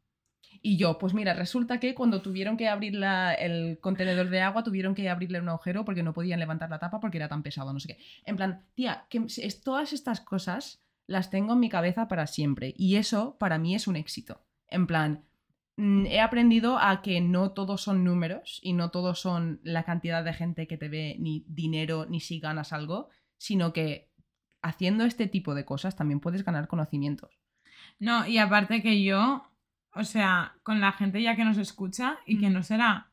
[0.65, 4.63] Y yo, pues mira, resulta que cuando tuvieron que abrir la- el contenedor de agua,
[4.63, 7.73] tuvieron que abrirle un agujero porque no podían levantar la tapa porque era tan pesado,
[7.73, 7.97] no sé qué.
[8.25, 12.73] En plan, tía, que es- todas estas cosas las tengo en mi cabeza para siempre.
[12.77, 14.39] Y eso para mí es un éxito.
[14.69, 15.25] En plan,
[15.75, 20.23] mm, he aprendido a que no todos son números y no todos son la cantidad
[20.23, 24.07] de gente que te ve, ni dinero, ni si ganas algo, sino que
[24.61, 27.37] haciendo este tipo de cosas también puedes ganar conocimientos.
[27.99, 29.43] No, y aparte que yo,
[29.95, 32.53] o sea, con la gente ya que nos escucha y que Mm.
[32.53, 33.11] no será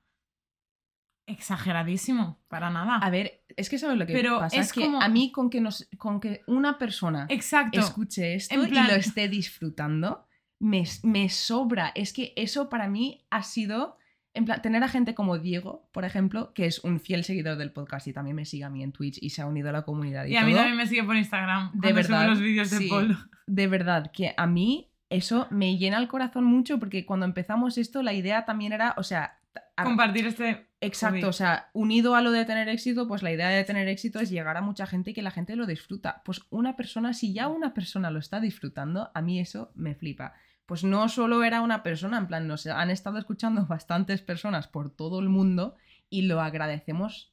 [1.27, 2.97] exageradísimo, para nada.
[2.97, 4.57] A ver, es que sabes lo que Pero pasa.
[4.57, 7.79] es Es, que como- a mí con que, nos, con que una persona Exacto.
[7.79, 10.27] escuche esto plan- y lo esté disfrutando,
[10.59, 11.93] me, me sobra.
[11.95, 13.97] Es que eso para mí ha sido,
[14.35, 17.73] en plan, tener a gente como Diego, por ejemplo, que es un fiel seguidor del
[17.73, 19.83] podcast y también me sigue a mí en Twitch y se ha unido a la
[19.83, 20.25] comunidad.
[20.27, 21.71] Y, Y a mí también me sigue por Instagram.
[21.75, 22.89] De verdad, los vídeos de sí.
[22.89, 23.17] Polo.
[23.47, 28.03] De verdad, que a mí eso me llena el corazón mucho porque cuando empezamos esto,
[28.03, 29.39] la idea también era, o sea,
[29.77, 30.69] a- Compartir este.
[30.83, 31.25] Exacto, hobby.
[31.25, 34.31] o sea, unido a lo de tener éxito, pues la idea de tener éxito es
[34.31, 36.23] llegar a mucha gente y que la gente lo disfruta.
[36.25, 40.33] Pues una persona, si ya una persona lo está disfrutando, a mí eso me flipa.
[40.65, 44.89] Pues no solo era una persona, en plan, nos han estado escuchando bastantes personas por
[44.91, 45.75] todo el mundo
[46.09, 47.33] y lo agradecemos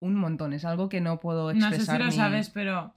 [0.00, 0.52] un montón.
[0.52, 1.84] Es algo que no puedo No expresar.
[1.86, 2.94] sé si lo ni- sabes, pero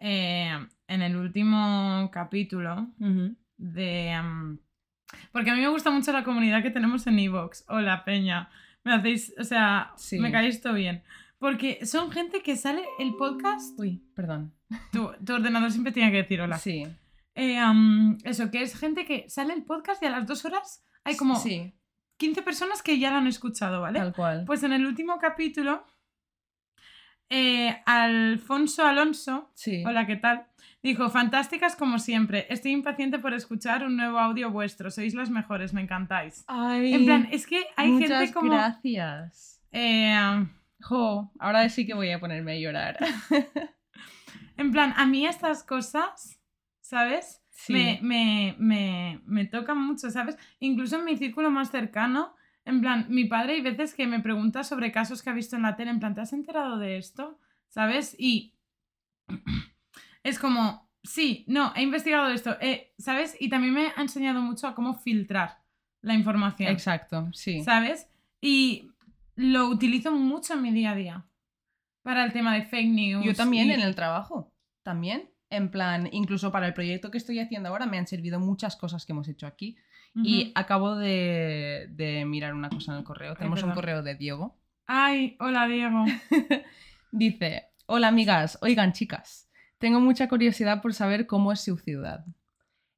[0.00, 0.56] eh,
[0.92, 2.88] en el último capítulo
[3.56, 4.20] de...
[4.22, 4.58] mm,
[5.32, 7.64] porque a mí me gusta mucho la comunidad que tenemos en Evox.
[7.68, 8.48] Hola, Peña.
[8.84, 10.18] Me hacéis, o sea, Sí.
[10.18, 11.02] me caéis todo bien.
[11.38, 13.78] Porque son gente que sale el podcast.
[13.78, 14.54] Uy, perdón.
[14.92, 16.56] Tu, tu ordenador siempre tiene que decir hola.
[16.58, 16.86] Sí.
[17.34, 20.84] Eh, am, eso, que es gente que sale el podcast y a las dos horas
[21.04, 21.72] hay como Sí,
[22.18, 23.98] 15 personas que ya lo han escuchado, ¿vale?
[23.98, 24.44] tal cual.
[24.46, 25.84] Pues en el último capítulo,
[27.28, 29.82] eh, Alfonso Alonso, sí.
[29.86, 30.46] hola, ¿qué tal?
[30.82, 35.72] Dijo, fantásticas como siempre, estoy impaciente por escuchar un nuevo audio vuestro, sois las mejores,
[35.72, 36.44] me encantáis.
[36.48, 38.50] Ay, En plan, es que hay muchas gente como...
[38.50, 39.62] gracias.
[39.70, 40.46] eh,
[40.80, 42.98] Jo, ahora sí que voy a ponerme a llorar.
[44.56, 46.40] en plan, a mí estas cosas,
[46.80, 47.40] ¿sabes?
[47.50, 47.72] Sí.
[47.72, 50.36] Me, me, me, me tocan mucho, ¿sabes?
[50.58, 54.64] Incluso en mi círculo más cercano, en plan, mi padre hay veces que me pregunta
[54.64, 57.38] sobre casos que ha visto en la tele, en plan, ¿te has enterado de esto?
[57.68, 58.16] ¿Sabes?
[58.18, 58.54] Y
[60.22, 63.36] es como, sí, no, he investigado esto, eh, ¿sabes?
[63.40, 65.58] Y también me ha enseñado mucho a cómo filtrar
[66.00, 67.62] la información, Exacto, sí.
[67.62, 68.08] ¿sabes?
[68.40, 68.90] Y
[69.36, 71.24] lo utilizo mucho en mi día a día
[72.02, 73.24] para el tema de fake news.
[73.24, 75.30] Yo también y- en el trabajo, también.
[75.50, 79.04] En plan, incluso para el proyecto que estoy haciendo ahora me han servido muchas cosas
[79.04, 79.76] que hemos hecho aquí.
[80.14, 83.34] Y acabo de, de mirar una cosa en el correo.
[83.34, 84.58] Tenemos un correo de Diego.
[84.86, 86.04] Ay, hola Diego.
[87.12, 89.48] Dice, hola amigas, oigan chicas,
[89.82, 92.24] tengo mucha curiosidad por saber cómo es su ciudad.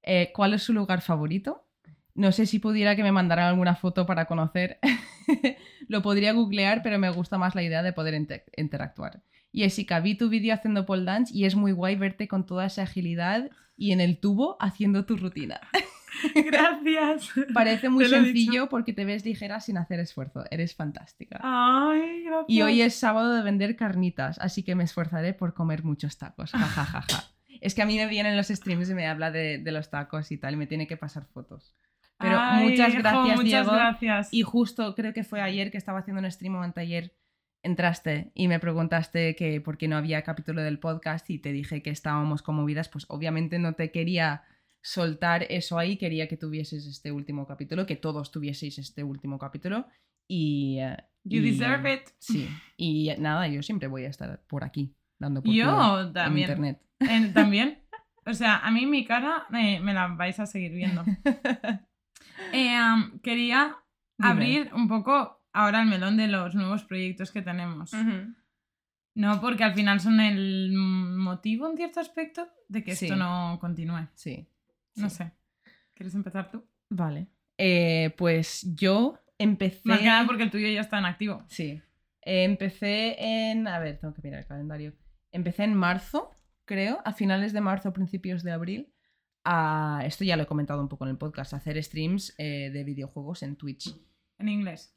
[0.03, 1.67] Eh, ¿Cuál es su lugar favorito?
[2.15, 4.79] No sé si pudiera que me mandaran alguna foto para conocer.
[5.89, 9.23] Lo podría googlear, pero me gusta más la idea de poder inter- interactuar.
[9.51, 12.83] Jessica, vi tu vídeo haciendo pole dance y es muy guay verte con toda esa
[12.83, 15.61] agilidad y en el tubo haciendo tu rutina.
[16.35, 17.31] Gracias.
[17.53, 20.45] Parece muy sencillo porque te ves ligera sin hacer esfuerzo.
[20.51, 21.41] Eres fantástica.
[21.43, 22.47] Ay, gracias.
[22.49, 26.51] Y hoy es sábado de vender carnitas, así que me esforzaré por comer muchos tacos.
[26.53, 27.25] Ja, ja, ja, ja.
[27.61, 30.31] Es que a mí me vienen los streams y me habla de, de los tacos
[30.33, 31.75] y tal, y me tiene que pasar fotos.
[32.19, 33.73] Pero Ay, muchas hijo, gracias, muchas Diego.
[33.73, 34.29] gracias.
[34.33, 37.15] Y justo creo que fue ayer que estaba haciendo un stream o anteayer,
[37.63, 41.83] entraste y me preguntaste que por qué no había capítulo del podcast y te dije
[41.83, 44.43] que estábamos conmovidas, pues obviamente no te quería
[44.87, 49.87] soltar eso ahí, quería que tuvieses este último capítulo, que todos tuvieseis este último capítulo
[50.29, 50.79] y...
[50.81, 52.01] eh, You y, deserve it.
[52.19, 56.51] Sí, y nada, yo siempre voy a estar por aquí, dando por Yo en también.
[56.51, 56.83] internet.
[57.01, 57.79] En- también.
[58.27, 61.03] O sea, a mí mi cara eh, me la vais a seguir viendo.
[62.53, 62.77] Eh,
[63.23, 63.77] quería
[64.19, 64.31] Dime.
[64.31, 67.93] abrir un poco ahora el melón de los nuevos proyectos que tenemos.
[69.15, 74.09] No, porque al final son el motivo en cierto aspecto de que esto no continúe.
[74.15, 74.49] Sí.
[74.97, 75.33] No sé.
[75.95, 76.65] ¿Quieres empezar tú?
[76.89, 77.29] Vale.
[77.59, 79.81] Eh, pues yo empecé...
[79.85, 81.45] Más que nada porque el tuyo ya está en activo.
[81.49, 81.81] Sí.
[82.25, 83.69] Eh, empecé en.
[83.69, 84.95] A ver, tengo que mirar el calendario.
[85.31, 86.31] Empecé en marzo,
[86.65, 88.93] creo, a finales de marzo, principios de abril.
[89.45, 92.71] A, esto ya lo he comentado un poco en el podcast, a hacer streams eh,
[92.73, 93.95] de videojuegos en Twitch.
[94.39, 94.97] En inglés.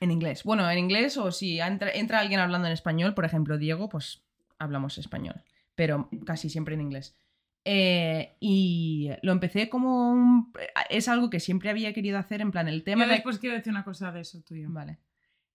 [0.00, 0.44] En inglés.
[0.44, 4.22] Bueno, en inglés o si entra, entra alguien hablando en español, por ejemplo, Diego, pues
[4.58, 5.42] hablamos español,
[5.74, 7.16] pero casi siempre en inglés.
[7.64, 10.52] Eh, y lo empecé como un...
[10.88, 13.14] Es algo que siempre había querido hacer, en plan, el tema Yo de...
[13.16, 14.68] después quiero decir una cosa de eso tuyo.
[14.70, 14.98] Vale.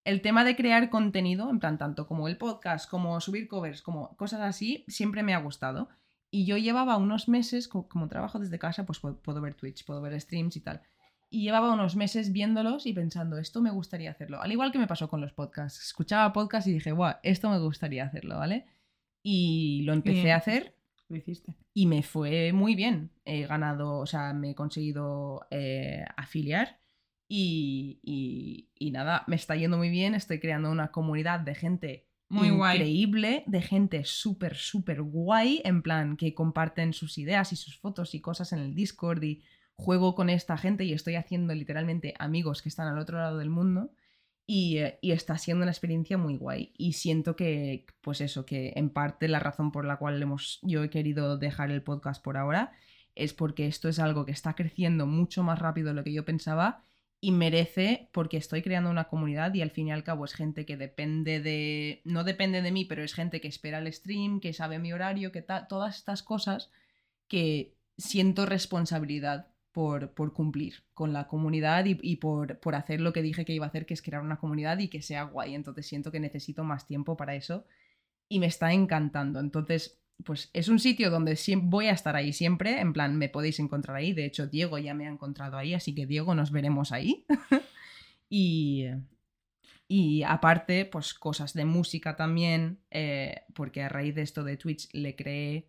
[0.03, 4.15] El tema de crear contenido, en plan, tanto como el podcast, como subir covers, como
[4.17, 5.89] cosas así, siempre me ha gustado.
[6.29, 9.83] Y yo llevaba unos meses, co- como trabajo desde casa, pues pu- puedo ver Twitch,
[9.85, 10.81] puedo ver streams y tal.
[11.31, 14.41] Y llevaba unos meses viéndolos y pensando, esto me gustaría hacerlo.
[14.41, 15.81] Al igual que me pasó con los podcasts.
[15.81, 18.67] Escuchaba podcasts y dije, guau, esto me gustaría hacerlo, ¿vale?
[19.23, 20.31] Y lo empecé Bien.
[20.31, 20.75] a hacer
[21.09, 21.55] Lo hiciste.
[21.73, 23.11] y me fue muy bien.
[23.25, 26.79] He ganado, o sea, me he conseguido eh, afiliar
[27.27, 30.15] y, y- y nada, me está yendo muy bien.
[30.15, 32.77] Estoy creando una comunidad de gente Muy guay.
[32.77, 38.15] increíble, de gente súper, súper guay, en plan que comparten sus ideas y sus fotos
[38.15, 39.43] y cosas en el Discord y
[39.75, 43.49] juego con esta gente y estoy haciendo literalmente amigos que están al otro lado del
[43.49, 43.91] mundo.
[44.47, 46.73] Y, eh, y está siendo una experiencia muy guay.
[46.77, 50.83] Y siento que, pues eso, que en parte la razón por la cual hemos, yo
[50.83, 52.73] he querido dejar el podcast por ahora
[53.15, 56.25] es porque esto es algo que está creciendo mucho más rápido de lo que yo
[56.25, 56.83] pensaba
[57.21, 60.65] y merece porque estoy creando una comunidad y al fin y al cabo es gente
[60.65, 64.53] que depende de, no depende de mí, pero es gente que espera el stream, que
[64.53, 66.69] sabe mi horario, que todas estas cosas
[67.27, 73.51] que siento responsabilidad por, cumplir con la comunidad y, por, hacer lo que dije que
[73.51, 75.53] iba a hacer, que es crear una comunidad y que sea guay.
[75.53, 77.65] Entonces siento que necesito más tiempo para eso
[78.29, 79.41] y me está encantando.
[79.41, 83.59] Entonces, pues es un sitio donde voy a estar ahí siempre, en plan, me podéis
[83.59, 84.13] encontrar ahí.
[84.13, 87.25] De hecho, Diego ya me ha encontrado ahí, así que Diego, nos veremos ahí.
[88.29, 88.85] y,
[89.89, 94.87] y aparte, pues cosas de música también, eh, porque a raíz de esto de Twitch
[94.93, 95.67] le creé,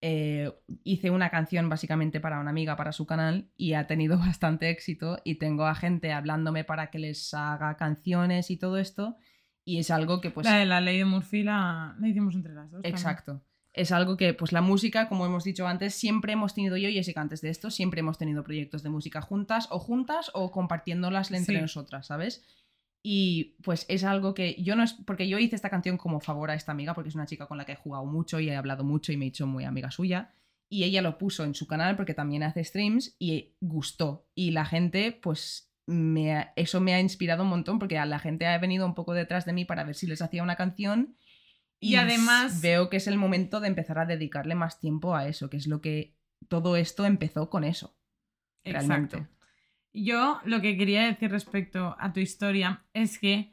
[0.00, 0.52] eh,
[0.84, 5.18] hice una canción básicamente para una amiga para su canal y ha tenido bastante éxito
[5.24, 9.16] y tengo a gente hablándome para que les haga canciones y todo esto
[9.64, 10.46] y es algo que pues...
[10.46, 12.80] la de la ley de Murphy la, la hicimos entre las dos.
[12.82, 12.94] también.
[12.94, 13.42] Exacto.
[13.74, 16.94] Es algo que, pues la música, como hemos dicho antes, siempre hemos tenido yo y
[16.94, 21.30] Jessica antes de esto, siempre hemos tenido proyectos de música juntas o juntas o compartiéndolas
[21.30, 21.60] entre Sí.
[21.60, 22.44] nosotras, ¿sabes?
[23.10, 24.92] Y pues es algo que yo no es.
[24.92, 27.56] Porque yo hice esta canción como favor a esta amiga, porque es una chica con
[27.56, 29.90] la que he jugado mucho y he hablado mucho y me he hecho muy amiga
[29.90, 30.34] suya.
[30.70, 34.28] Y ella lo puso en su canal porque también hace streams y gustó.
[34.34, 38.18] Y la gente, pues, me ha- eso me ha inspirado un montón porque a la
[38.18, 41.16] gente ha venido un poco detrás de mí para ver si les hacía una canción.
[41.80, 45.48] Y además- veo que es el momento de empezar a dedicarle más tiempo a eso,
[45.48, 46.14] que es lo que
[46.48, 47.96] todo esto empezó con eso.
[48.64, 49.16] Realmente.
[49.92, 53.52] Yo lo que quería decir respecto a tu historia es que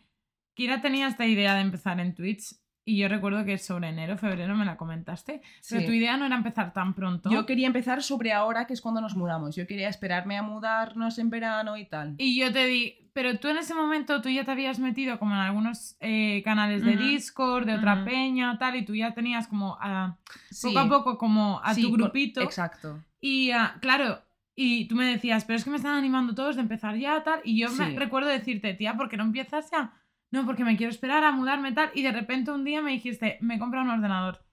[0.53, 2.55] Kira tenía esta idea de empezar en Twitch
[2.87, 6.35] y yo recuerdo que sobre enero, febrero me la comentaste, pero tu idea no era
[6.35, 7.31] empezar tan pronto.
[7.31, 9.55] Yo quería empezar sobre ahora, que es cuando nos mudamos.
[9.55, 12.13] Yo quería esperarme a mudarnos en verano y tal.
[12.19, 15.33] Y yo te di, pero tú en ese momento tú ya te habías metido como
[15.33, 16.95] en algunos eh, canales de.
[16.95, 20.19] Discord, de otra peña, tal, y tú ya tenías como a,
[20.51, 20.67] Sí.
[20.67, 22.41] poco a poco como a Sí, tu grupito.
[22.41, 23.03] Exacto.
[23.19, 24.21] Y ah, claro,
[24.55, 27.41] y tú me decías, pero es que me están animando todos de empezar ya, tal.
[27.43, 29.93] Y yo me recuerdo decirte, tía, ¿por qué no empiezas ya?
[30.31, 31.89] No, porque me quiero esperar a mudarme, tal.
[31.93, 34.43] Y de repente un día me dijiste, me compra un ordenador.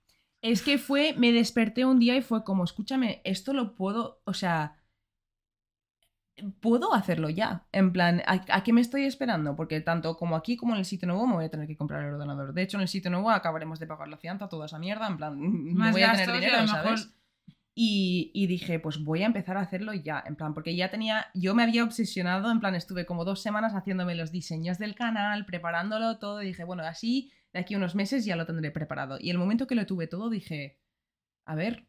[0.43, 4.35] Es que fue, me desperté un día y fue como, escúchame, esto lo puedo, o
[4.35, 4.77] sea,
[6.61, 7.67] puedo hacerlo ya.
[7.73, 9.55] En plan, ¿a, a qué me estoy esperando?
[9.55, 12.03] Porque tanto como aquí como en el sitio nuevo me voy a tener que comprar
[12.03, 12.53] el ordenador.
[12.53, 15.17] De hecho, en el sitio nuevo acabaremos de pagar la fianza, toda esa mierda, en
[15.17, 17.15] plan, no Más voy a tener dinero, mejor- ¿sabes?
[17.75, 21.55] Y, dije, pues voy a empezar a hacerlo ya, en plan, porque ya tenía, yo
[21.55, 26.19] me había obsesionado, en plan, estuve como dos semanas haciéndome los diseños del canal, preparándolo
[26.19, 29.17] todo, y dije, bueno, así de aquí a unos meses ya lo tendré preparado.
[29.19, 30.81] Y el momento que lo tuve todo, dije,
[31.47, 31.87] a ver,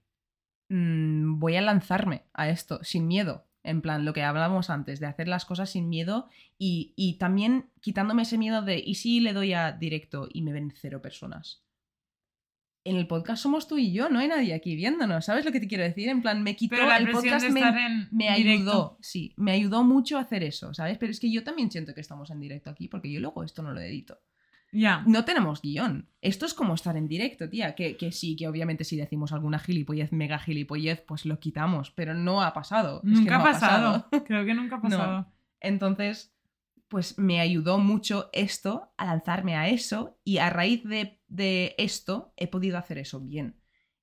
[0.69, 5.07] mm, voy a lanzarme a esto sin miedo, en plan, lo que hablábamos antes, de
[5.07, 9.33] hacer las cosas sin miedo y, y también quitándome ese miedo de, ¿y si le
[9.33, 11.63] doy a directo y me ven cero personas?
[12.85, 15.59] En el podcast somos tú y yo, no hay nadie aquí viéndonos, ¿sabes lo que
[15.61, 16.09] te quiero decir?
[16.09, 19.33] En plan, me quitó Pero la el podcast de me, estar en me ayudó, sí,
[19.37, 20.97] me ayudó mucho a hacer eso, ¿sabes?
[20.97, 23.63] Pero es que yo también siento que estamos en directo aquí, porque yo luego esto
[23.63, 24.19] no lo edito.
[24.73, 25.03] Ya.
[25.05, 26.09] No tenemos guion.
[26.19, 27.75] Esto es como estar en directo, tía.
[27.75, 31.91] Que, que sí, que obviamente si decimos alguna gilipollez, mega gilipollez, pues lo quitamos.
[31.91, 33.01] Pero no ha pasado.
[33.05, 34.07] Es que Nunca no ha pasado.
[34.25, 35.27] Creo que nunca ha pasado.
[35.59, 36.33] Entonces,
[36.87, 42.31] pues me ayudó mucho esto a lanzarme a eso y a raíz de, de esto
[42.37, 43.55] he podido hacer eso bien.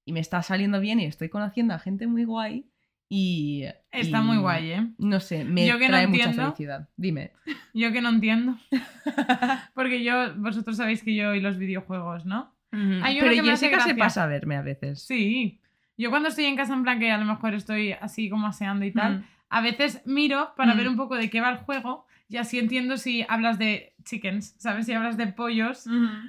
[0.05, 2.69] Y me está saliendo bien y estoy conociendo a gente muy guay
[3.09, 3.65] y...
[3.93, 4.87] Está y, muy guay, ¿eh?
[4.99, 6.43] No sé, me Yo que no trae mucha entiendo.
[6.43, 6.89] felicidad.
[6.97, 7.33] Dime.
[7.75, 8.57] Yo que no entiendo.
[9.75, 12.55] Porque yo, vosotros sabéis que yo y los videojuegos, ¿no?
[12.73, 15.03] Hay uno Pero que Jessica se pasa a verme a veces.
[15.03, 15.61] Sí.
[15.97, 18.85] Yo cuando estoy en casa en plan que a lo mejor estoy así como aseando
[18.85, 22.37] y tal, a veces miro para ver un poco de qué va el juego y
[22.37, 24.87] así entiendo si hablas de chickens, ¿sabes?
[24.87, 25.85] Si hablas de pollos,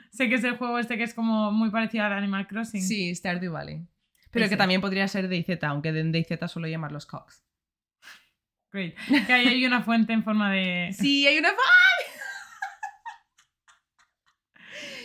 [0.09, 2.81] sé que es el juego este que es como muy parecido al Animal Crossing.
[2.81, 3.85] Sí, Stardew Valley.
[4.31, 4.55] Pero Ese.
[4.55, 7.43] que también podría ser DayZ, aunque en DayZ suelo llamarlos Cox.
[8.71, 8.95] Great.
[9.27, 10.89] Que ahí hay una fuente en forma de...
[10.93, 11.49] Sí, hay una...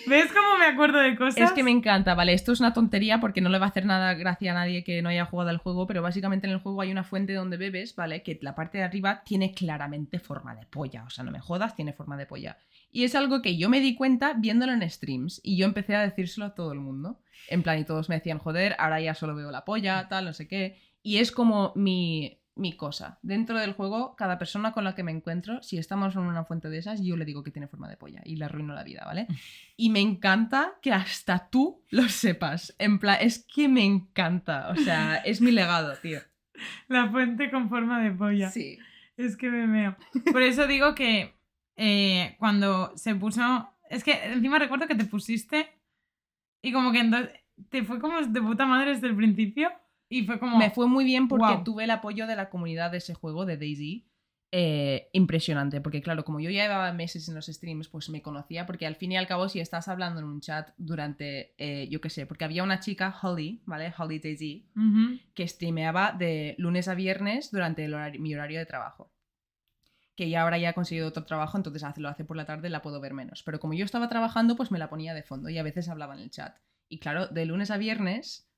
[0.07, 1.51] ¿Ves cómo me acuerdo de cosas?
[1.51, 3.87] Es que me encanta, vale, esto es una tontería porque no le va a hacer
[3.87, 6.81] nada gracia a nadie que no haya jugado al juego, pero básicamente en el juego
[6.81, 8.23] hay una fuente donde bebes, ¿vale?
[8.23, 11.75] Que la parte de arriba tiene claramente forma de polla, o sea, no me jodas,
[11.75, 12.59] tiene forma de polla.
[12.91, 16.03] Y es algo que yo me di cuenta viéndolo en streams y yo empecé a
[16.03, 17.21] decírselo a todo el mundo.
[17.49, 20.33] En plan, y todos me decían, joder, ahora ya solo veo la polla, tal, no
[20.33, 20.81] sé qué.
[21.03, 23.19] Y es como mi, mi cosa.
[23.23, 26.69] Dentro del juego, cada persona con la que me encuentro, si estamos en una fuente
[26.69, 29.03] de esas, yo le digo que tiene forma de polla y le arruino la vida,
[29.05, 29.27] ¿vale?
[29.79, 32.75] Y me encanta que hasta tú lo sepas.
[32.79, 34.71] En plan, es que me encanta.
[34.71, 36.21] O sea, es mi legado, tío.
[36.89, 38.51] La fuente con forma de polla.
[38.51, 38.79] Sí.
[39.19, 39.97] Es que me meo.
[40.33, 41.35] Por eso digo que
[41.77, 43.69] eh, cuando se puso.
[43.91, 45.69] Es que encima recuerdo que te pusiste
[46.63, 47.33] y como que entonces
[47.71, 49.71] te fue como de puta madre desde el principio.
[50.09, 50.57] Y fue como.
[50.59, 53.57] Me fue muy bien porque tuve el apoyo de la comunidad de ese juego, de
[53.57, 54.09] Daisy.
[54.53, 58.65] eh, impresionante, porque claro, como yo ya llevaba meses en los streams, pues me conocía,
[58.65, 62.01] porque al fin y al cabo, si estás hablando en un chat durante, eh, yo
[62.01, 63.93] qué sé, porque había una chica, Holly, ¿vale?
[63.99, 64.71] Holly Daisy,
[65.35, 69.13] que streameaba de lunes a viernes durante el horari- mi horario de trabajo.
[70.15, 72.81] Que ya ahora ya ha conseguido otro trabajo, entonces lo hace por la tarde, la
[72.81, 73.43] puedo ver menos.
[73.43, 76.15] Pero como yo estaba trabajando, pues me la ponía de fondo y a veces hablaba
[76.15, 76.57] en el chat.
[76.89, 78.49] Y claro, de lunes a viernes,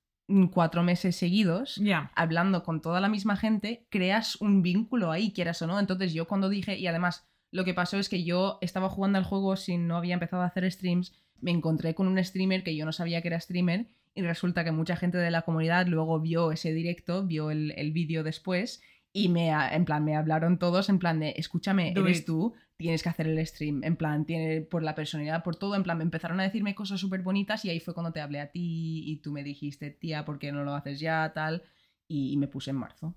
[0.52, 2.12] cuatro meses seguidos, Ya.
[2.14, 5.78] hablando con toda la misma gente, creas un vínculo ahí, quieras o no.
[5.80, 9.24] Entonces yo cuando dije, y además lo que pasó es que yo estaba jugando al
[9.24, 12.84] juego sin no había empezado a hacer streams, me encontré con un streamer que yo
[12.84, 16.52] no sabía que era streamer y resulta que mucha gente de la comunidad luego vio
[16.52, 20.98] ese directo, vio el, el vídeo después y me, en plan, me hablaron todos en
[20.98, 24.94] plan de, escúchame, eres tú, tienes que hacer el stream, en plan, tiene, por la
[24.94, 27.92] personalidad, por todo, en plan, me empezaron a decirme cosas súper bonitas y ahí fue
[27.92, 31.00] cuando te hablé a ti y tú me dijiste, tía, ¿por qué no lo haces
[31.00, 31.32] ya?
[31.34, 31.64] Tal,
[32.06, 33.16] y, me puse en marzo.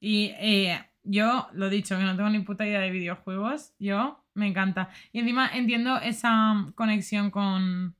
[0.00, 4.48] Y eh, yo, lo dicho, que no tengo ni puta idea de videojuegos, yo me
[4.48, 4.90] encanta.
[5.12, 7.94] Y encima entiendo esa conexión con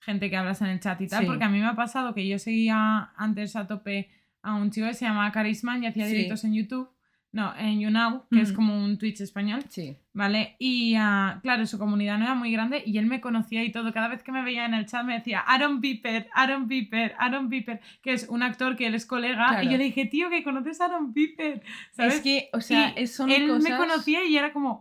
[0.00, 1.26] gente que hablas en el chat y tal, Sí.
[1.26, 4.10] porque a mí me ha pasado que yo seguía antes a tope
[4.42, 6.12] a un chico que se llamaba Carisman y hacía Sí.
[6.12, 6.95] directos en YouTube.
[7.32, 9.98] No, en YouNow, que es como un Twitch español, Sí.
[10.14, 10.56] ¿vale?
[10.58, 13.92] Y ah, claro, su comunidad no era muy grande y él me conocía y todo.
[13.92, 17.50] Cada vez que me veía en el chat me decía Aaron Piper, Aaron Piper, Aaron
[17.50, 19.48] Piper, que es un actor que él es colega.
[19.48, 19.62] Claro.
[19.64, 21.62] Y yo le dije, tío, que conoces a Aaron Piper,
[21.92, 22.14] ¿sabes?
[22.14, 23.70] Es que, o sea, Y son él cosas...
[23.70, 24.80] me conocía y era como,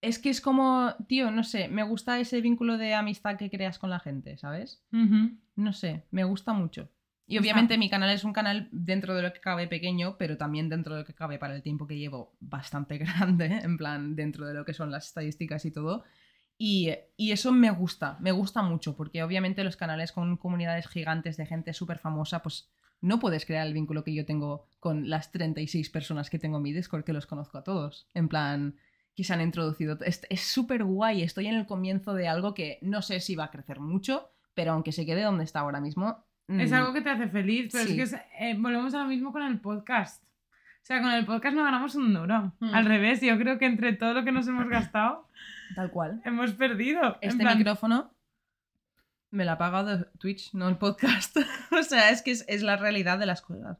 [0.00, 3.78] Es que es como, tío, no sé, me gusta ese vínculo de amistad que creas
[3.78, 4.82] con la gente, ¿sabes?
[5.56, 6.88] No sé, me gusta mucho.
[7.32, 10.68] Y obviamente mi canal es un canal dentro de lo que cabe pequeño, pero también
[10.68, 14.46] dentro de lo que cabe para el tiempo que llevo bastante grande, en plan dentro
[14.46, 16.04] de lo que son las estadísticas y todo.
[16.58, 21.38] Y, y eso me gusta, me gusta mucho, porque obviamente los canales con comunidades gigantes
[21.38, 25.32] de gente súper famosa, pues no puedes crear el vínculo que yo tengo con las
[25.32, 28.10] 36 personas que tengo en mi Discord, que los conozco a todos.
[28.12, 28.76] En plan,
[29.16, 29.98] que se han introducido.
[30.04, 33.44] Es es súper guay, estoy en el comienzo de algo que no sé si va
[33.44, 36.26] a crecer mucho, pero aunque se quede donde está ahora mismo...
[36.48, 37.90] es mm, algo que te hace feliz, pero Sí.
[37.90, 40.22] es que es- eh, volvemos a lo mismo con el podcast.
[40.24, 42.52] O sea, con el podcast no ganamos un duro.
[42.60, 42.74] Mm.
[42.74, 45.28] Al revés, yo creo que entre todo lo que nos hemos gastado,
[45.76, 46.20] Tal cual.
[46.24, 47.18] hemos perdido.
[47.20, 48.12] Este plan, micrófono
[49.30, 51.36] me lo ha pagado Twitch, no el podcast.
[51.70, 53.78] o sea, es que es, es la realidad de las cosas.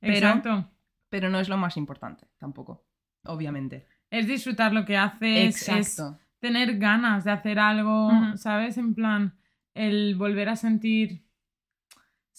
[0.00, 0.70] pero- Exacto.
[1.08, 2.84] Pero no es lo más importante, tampoco.
[3.24, 3.86] Obviamente.
[4.10, 6.00] Es disfrutar lo que haces, es
[6.38, 8.10] tener ganas de hacer algo.
[8.36, 8.76] ¿sabes?
[8.78, 9.34] En plan,
[9.74, 11.22] el volver a sentir...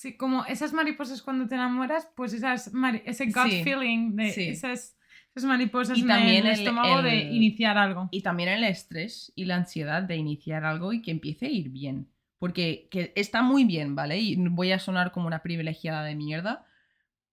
[0.02, 2.72] Sí, como esas mariposas cuando te enamoras, pues esas
[3.06, 4.48] ese gut Sí, feeling de sí.
[4.50, 4.98] esas,
[5.36, 8.10] esas mariposas Y en también el el- estómago de iniciar algo.
[8.12, 11.70] Y también el estrés y la ansiedad de iniciar algo y que empiece a ir
[11.70, 12.10] bien.
[12.40, 14.18] Porque que está muy bien, ¿vale?
[14.18, 16.66] Y voy a sonar como una privilegiada de mierda,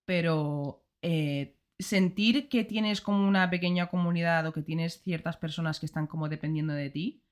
[0.05, 5.87] pero eh, sentir que tienes como una pequeña comunidad o que tienes ciertas personas que
[5.87, 7.23] están como dependiendo de ti,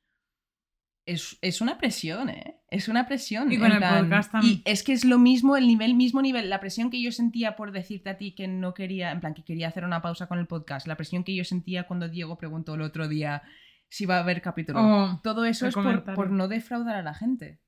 [1.06, 2.60] es, es una presión, ¿eh?
[2.68, 3.50] Es una presión.
[3.52, 4.54] Y con el podcast también.
[4.56, 7.54] Y es que es lo mismo, el nivel, mismo nivel, la presión que yo sentía
[7.54, 10.38] por decirte a ti que no quería, en plan, que quería hacer una pausa con
[10.40, 13.42] el podcast, la presión que yo sentía cuando Diego preguntó el otro día
[13.88, 14.80] si va a haber capítulo.
[14.82, 17.60] Oh, Todo eso es por, por no defraudar a la gente.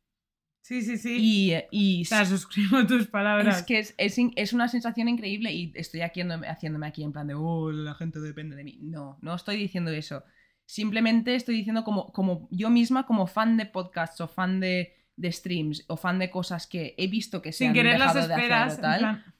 [0.63, 1.17] sí, sí, sí.
[1.21, 3.59] Y, y sea, suscribo tus palabras.
[3.59, 7.13] es que es, es es una sensación increíble y estoy aquí haciéndome, haciéndome aquí en
[7.13, 8.81] plan de, oh, la gente depende de mí.
[8.83, 10.25] No, no estoy diciendo eso.
[10.69, 15.33] Simplemente estoy diciendo como, como yo misma, como fan de podcasts o fan de, de
[15.33, 18.29] streams o fan de cosas que he visto que se Sin han querer las dejado
[18.29, 18.75] de hacer esperas.
[18.79, 19.35] en tal, plan,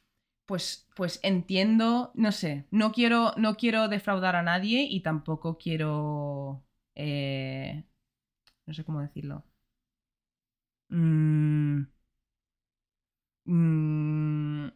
[0.47, 6.65] pues, pues entiendo, no sé, no quiero, no quiero defraudar a nadie y tampoco quiero,
[6.95, 7.85] eh,
[8.67, 9.45] No sé cómo decirlo.
[10.93, 11.87] Mm,
[13.47, 14.69] mm,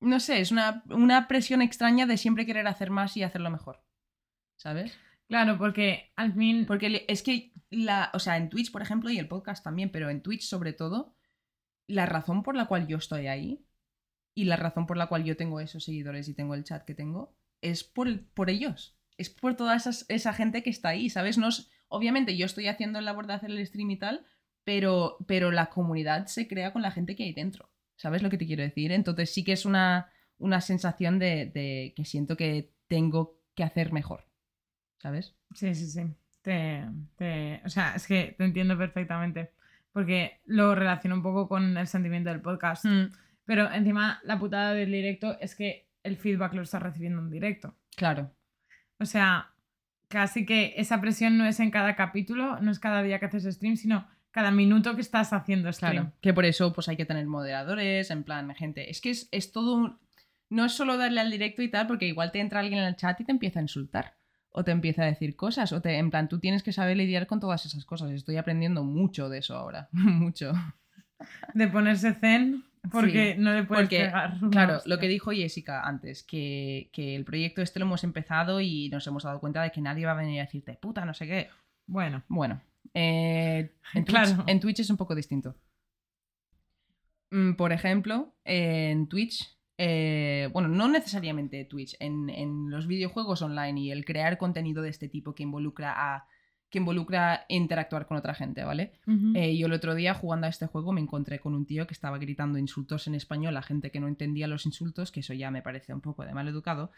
[0.00, 3.82] no sé, es una, una presión extraña de siempre querer hacer más y hacerlo mejor.
[4.56, 4.98] ¿Sabes?
[5.32, 6.66] Claro, porque al fin.
[6.66, 10.10] Porque es que, la, o sea, en Twitch, por ejemplo, y el podcast también, pero
[10.10, 11.14] en Twitch sobre todo,
[11.86, 13.64] la razón por la cual yo estoy ahí
[14.34, 16.94] y la razón por la cual yo tengo esos seguidores y tengo el chat que
[16.94, 18.98] tengo es por, por ellos.
[19.16, 21.38] Es por toda esas- esa gente que está ahí, ¿sabes?
[21.38, 24.26] No es- obviamente yo estoy haciendo el labor de hacer el stream y tal,
[24.64, 27.70] pero, pero la comunidad se crea con la gente que hay dentro.
[27.96, 28.92] ¿Sabes lo que te quiero decir?
[28.92, 34.31] Entonces sí que es una, una sensación de que siento que tengo que hacer mejor.
[35.02, 35.34] ¿Sabes?
[35.54, 36.02] Sí, sí, sí.
[36.42, 36.84] Te,
[37.16, 39.50] te- O sea, es que te entiendo perfectamente.
[39.92, 42.84] Porque lo relaciono un poco con el sentimiento del podcast.
[42.84, 43.10] Mm,
[43.44, 47.74] Pero encima, la putada del directo es que el feedback lo estás recibiendo en directo.
[47.96, 48.30] claro.
[48.98, 49.50] O sea,
[50.06, 53.52] casi que esa presión no es en cada capítulo, no es cada día que haces
[53.52, 55.92] stream, sino cada minuto que estás haciendo stream.
[55.92, 58.88] Claro, que por eso pues hay que tener moderadores, en plan, gente.
[58.90, 59.98] Es que es, es todo un...
[60.50, 62.94] No es solo darle al directo y tal, porque igual te entra alguien en el
[62.96, 64.14] chat y te empieza a insultar.
[64.52, 65.72] O te empieza a decir cosas.
[65.72, 68.10] O te, en plan, tú tienes que saber lidiar con todas esas cosas.
[68.10, 69.88] Estoy aprendiendo mucho de eso ahora.
[69.92, 70.52] mucho.
[71.54, 74.34] De ponerse zen porque Sí, no le puedes porque, pegar.
[74.50, 74.94] Claro, hostia.
[74.94, 79.06] lo que dijo Jessica antes, que, que el proyecto este lo hemos empezado y nos
[79.06, 81.48] hemos dado cuenta de que nadie va a venir a decirte, puta, no sé qué.
[81.86, 82.60] Bueno, Bueno,
[82.92, 84.44] eh, en, Twitch, Claro.
[84.48, 85.54] en Twitch es un poco distinto.
[87.30, 93.80] Mm, Por ejemplo, en Twitch, eh, bueno, no necesariamente Twitch, en, en los videojuegos online
[93.80, 96.26] y el crear contenido de este tipo que involucra a
[96.72, 98.92] que involucra interactuar con otra gente, ¿vale?
[99.34, 101.92] Eh, yo el otro día jugando a este juego me encontré con un tío que
[101.92, 105.50] estaba gritando insultos en español a gente que no entendía los insultos, que eso ya
[105.50, 106.90] me parece un poco de mal educado.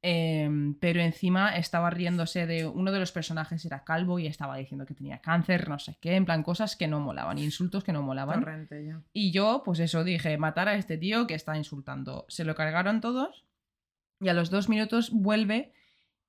[0.00, 4.86] Em, pero encima estaba riéndose de uno de los personajes, era calvo y estaba diciendo
[4.86, 8.02] que tenía cáncer, no sé qué, en plan cosas que no molaban, insultos que no
[8.02, 8.40] molaban.
[8.40, 9.02] Torrente ya.
[9.12, 12.26] Y yo, pues eso, dije, matar a este tío que está insultando.
[12.28, 13.44] Se lo cargaron todos
[14.20, 15.72] y a los dos minutos vuelve,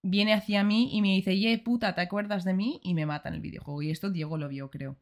[0.02, 2.80] viene hacia mí y me dice, ye, puta, ¿te acuerdas de mí?
[2.84, 3.84] Y me mata en el videojuego.
[3.84, 4.98] Y esto Diego lo vio, creo.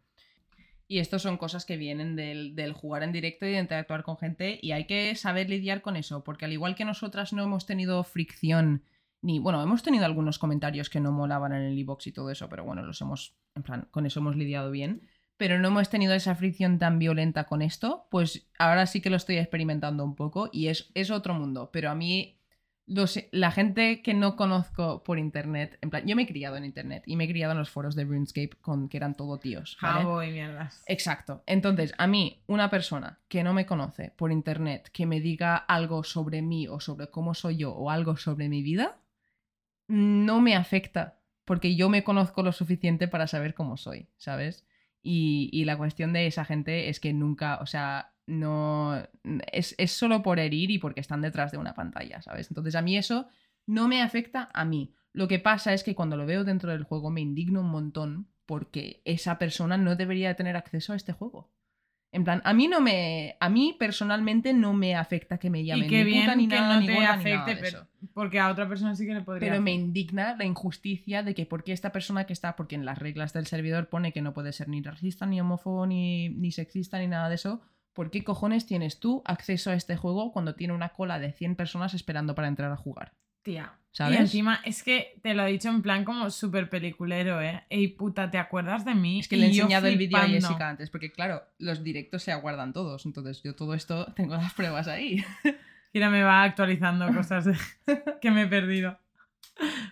[0.87, 4.17] Y esto son cosas que vienen del, del jugar en directo y de interactuar con
[4.17, 7.65] gente y hay que saber lidiar con eso, porque al igual que nosotras no hemos
[7.65, 8.83] tenido fricción,
[9.21, 12.47] ni, bueno, hemos tenido algunos comentarios que no molaban en el iBox y todo eso,
[12.47, 15.01] pero bueno, los hemos, en plan, con eso hemos lidiado bien
[15.37, 19.15] pero no hemos tenido esa fricción tan violenta con esto, pues ahora sí que lo
[19.15, 21.69] estoy experimentando un poco y es, es otro mundo.
[21.71, 22.36] Pero a mí,
[22.87, 26.63] los- la gente que no conozco por internet, en plan, yo me he criado en
[26.65, 29.77] internet y me he criado en los foros de RuneScape con que eran todo tíos.
[29.81, 30.31] ¿vale?
[30.31, 30.83] Mierdas.
[30.87, 31.43] Exacto.
[31.45, 36.03] Entonces, a mí, una persona que no me conoce por internet, que me diga algo
[36.03, 38.97] sobre mí o sobre cómo soy yo o algo sobre mi vida,
[39.87, 44.65] no me afecta, porque yo me conozco lo suficiente para saber cómo soy, ¿sabes?
[45.01, 49.01] Y, y la cuestión de esa gente es que nunca, o sea, no.
[49.51, 52.49] Es, es solo por herir y porque están detrás de una pantalla, ¿sabes?
[52.51, 53.27] Entonces, a mí eso
[53.65, 54.93] no me afecta a mí.
[55.13, 58.27] Lo que pasa es que cuando lo veo dentro del juego me indigno un montón
[58.45, 61.51] porque esa persona no debería tener acceso a este juego.
[62.13, 63.35] En plan, a mí no me.
[63.41, 66.47] A mí personalmente no me afecta que me llamen Y qué ni bien puta, ni
[66.47, 67.87] que nada, no ni te gorda, ni nada afecte, de pero- eso.
[68.13, 71.45] porque a otra persona sí que le podría Pero me indigna la injusticia de que
[71.45, 74.53] porque esta persona que está, porque en las reglas del servidor pone que no puede
[74.53, 77.61] ser ni racista, ni homófobo, ni, ni sexista, ni nada de eso,
[77.97, 81.55] ¿por qué cojones tienes tú acceso a este juego cuando tiene una cola de 100
[81.55, 83.13] personas esperando para entrar a jugar?
[83.41, 83.73] Tía.
[83.89, 84.19] ¿Sabes?
[84.19, 87.63] Y encima, es que te lo he dicho en plan como súper peliculero, ¿eh?
[87.71, 89.21] Ey, puta, ¿te acuerdas de mí?
[89.21, 90.27] Es que le he enseñado el vídeo a.
[90.27, 94.53] Jessica antes, porque claro, los directos se aguardan todos, entonces yo todo esto tengo las
[94.53, 95.25] pruebas ahí.
[95.91, 97.57] Kira me va actualizando cosas de-
[98.21, 98.99] que me he perdido.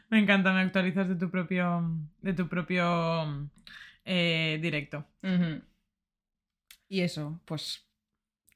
[0.10, 1.90] Me encanta, me actualizas de tu propio,
[2.22, 3.50] de tu propio
[4.04, 5.08] eh, directo.
[6.88, 7.84] Y eso, pues,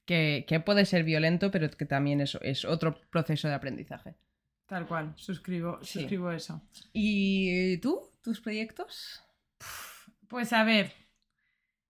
[0.09, 4.15] que, que puede ser violento, pero que también es otro proceso de aprendizaje.
[4.65, 5.99] Tal cual, suscribo, Sí.
[5.99, 6.61] suscribo eso.
[6.93, 8.01] ¿Y tú?
[8.23, 9.23] ¿Tus proyectos?
[10.27, 10.93] Pues a ver,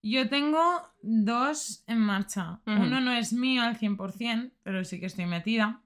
[0.02, 0.62] yo tengo
[1.02, 2.60] dos en marcha.
[2.66, 5.82] Uno no es mío al 100%, pero sí que estoy metida.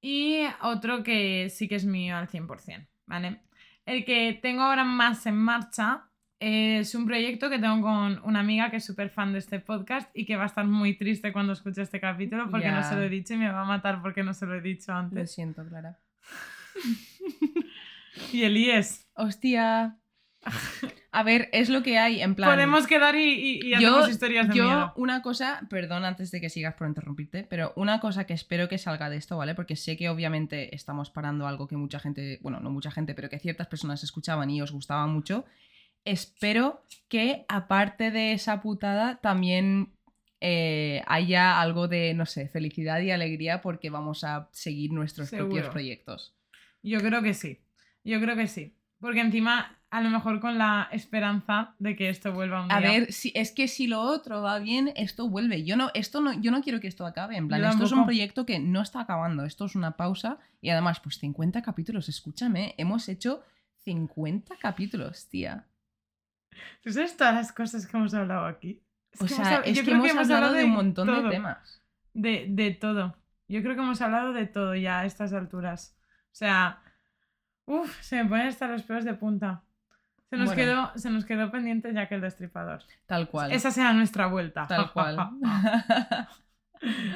[0.00, 3.42] Y otro que sí que es mío al 100%, ¿vale?
[3.84, 6.05] El que tengo ahora más en marcha
[6.38, 10.10] es un proyecto que tengo con una amiga que es súper fan de este podcast
[10.14, 13.02] y que va a estar muy triste cuando escuche este capítulo porque no se lo
[13.02, 15.32] he dicho y me va a matar porque no se lo he dicho Lo antes.
[15.32, 15.98] siento, Clara.
[18.32, 19.98] Y Elías, Hostia.
[21.10, 22.50] A ver, es lo que hay, en plan...
[22.50, 24.92] podemos quedar y, y, y hacemos historias de yo, miedo.
[24.96, 28.78] una cosa, perdón antes de que sigas por interrumpirte, pero una cosa que espero que
[28.78, 29.54] salga de esto, ¿vale?
[29.54, 33.28] Porque sé que obviamente estamos parando algo que mucha gente, bueno, no mucha gente, pero
[33.28, 35.44] que ciertas personas escuchaban y os gustaba mucho.
[36.06, 39.92] Espero que aparte de esa putada también
[40.40, 45.68] eh, haya algo de, no sé, felicidad y alegría porque vamos a seguir nuestros propios
[45.68, 46.34] proyectos.
[46.82, 47.60] Yo creo que sí.
[48.04, 48.74] Yo creo que sí.
[49.00, 52.76] Porque encima, a lo mejor con la esperanza de que esto vuelva un día.
[52.76, 55.64] A ver, si, es que si lo otro va bien, esto vuelve.
[55.64, 57.36] Yo no, esto no, yo no quiero que esto acabe.
[57.36, 59.44] En plan, esto es un proyecto que no está acabando.
[59.44, 60.38] Esto es una pausa.
[60.60, 62.08] Y además, pues 50 capítulos.
[62.08, 63.42] Escúchame, hemos hecho
[63.84, 65.66] 50 capítulos, tía.
[66.82, 68.82] ¿Tú sabes todas las cosas que hemos hablado aquí?
[69.12, 71.22] Es O que sea, hemos es yo que creo hemos, hablado de un montón todo.
[71.22, 71.82] de temas.
[72.14, 73.16] De, de todo.
[73.48, 75.96] Yo creo que hemos hablado de todo ya a estas alturas.
[76.32, 76.80] O sea,
[77.66, 79.62] uff, se me ponen hasta los pelos de punta.
[80.28, 80.60] Se nos, Bueno.
[80.60, 82.82] quedó, se nos quedó pendiente ya que el destripador.
[83.06, 83.52] Tal cual.
[83.52, 84.66] Esa será nuestra vuelta.
[84.66, 85.16] Tal cual.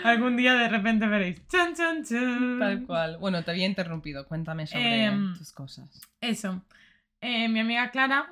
[0.05, 1.47] Algún día de repente veréis.
[1.49, 2.59] Chun, chun, chun.
[2.59, 3.19] Tal cual.
[3.19, 4.27] Bueno, te había interrumpido.
[4.27, 6.01] Cuéntame sobre Em, tus cosas.
[6.21, 6.63] Eso.
[7.21, 8.31] Eh, mi amiga Clara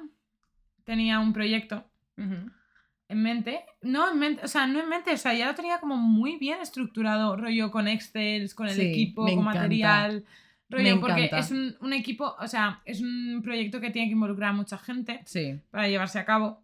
[0.89, 1.85] tenía un proyecto
[2.17, 3.63] en mente.
[3.83, 6.39] No en mente, o sea, no en mente, o sea, ya lo tenía como muy
[6.39, 9.53] bien estructurado, rollo con Excel, con el Sí, equipo, con encanta.
[9.61, 10.25] material.
[10.71, 11.39] Rollo, Me porque encanta.
[11.41, 14.79] es un, un equipo, o sea, es un proyecto que tiene que involucrar a mucha
[14.79, 15.61] gente Sí.
[15.71, 16.63] para llevarse a cabo.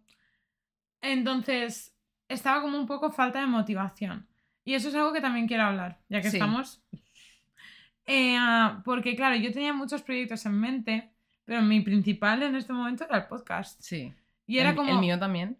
[1.01, 1.93] Entonces,
[2.27, 4.27] estaba como un poco falta de motivación.
[4.63, 6.37] Y eso es algo que también quiero hablar, ya que Sí.
[6.37, 6.81] estamos.
[8.07, 11.11] Eh, ah, porque, claro, yo tenía muchos proyectos en mente,
[11.45, 13.79] pero mi principal en este momento era el podcast.
[13.81, 14.13] Sí.
[14.47, 14.91] Y era el, como.
[14.91, 15.57] el mío también.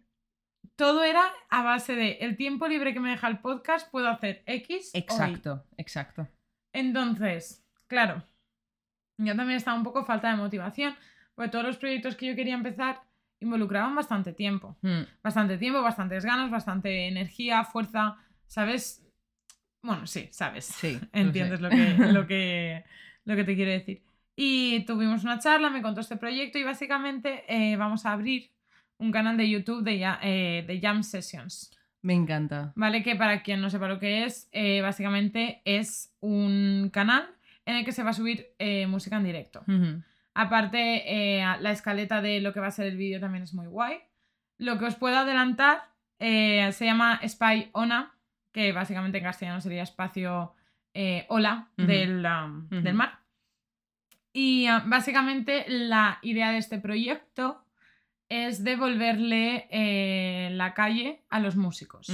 [0.75, 4.43] Todo era a base de el tiempo libre que me deja el podcast, puedo hacer
[4.45, 4.91] X.
[4.93, 5.01] o Y.
[5.01, 6.27] Exacto, exacto.
[6.73, 8.23] Entonces, claro,
[9.17, 10.95] yo también estaba un poco falta de motivación,
[11.35, 13.01] porque todos los proyectos que yo quería empezar
[13.39, 14.75] involucraban bastante tiempo.
[14.81, 18.17] Mm, Bastante tiempo, bastantes ganas, bastante energía, fuerza,
[18.47, 19.05] ¿sabes?
[19.81, 20.65] Bueno, sí, sabes.
[20.65, 20.99] Sí.
[21.13, 22.83] Entiendes lo que, lo, que,
[23.23, 24.03] lo que te quiero decir.
[24.35, 28.51] Y tuvimos una charla, me contó este proyecto y básicamente eh, vamos a abrir
[28.97, 31.71] un canal de YouTube de, ya- eh, de Jam Sessions.
[32.01, 32.71] Me encanta.
[32.75, 33.01] ¿Vale?
[33.01, 37.27] Que para quien no sepa lo que es, eh, básicamente es un canal
[37.65, 38.45] en el que se va a subir
[38.87, 39.63] música en directo.
[40.35, 43.99] Aparte, la escaleta de lo que va a ser el vídeo también es muy guay.
[44.57, 45.81] Lo que os puedo adelantar
[46.19, 48.13] se llama Spy Ona,
[48.51, 50.53] que básicamente en castellano sería espacio
[51.29, 53.19] ola del, um, del mar.
[54.37, 57.63] Y ah, básicamente la idea de este proyecto
[58.27, 62.09] es devolverle eh, la calle a los músicos.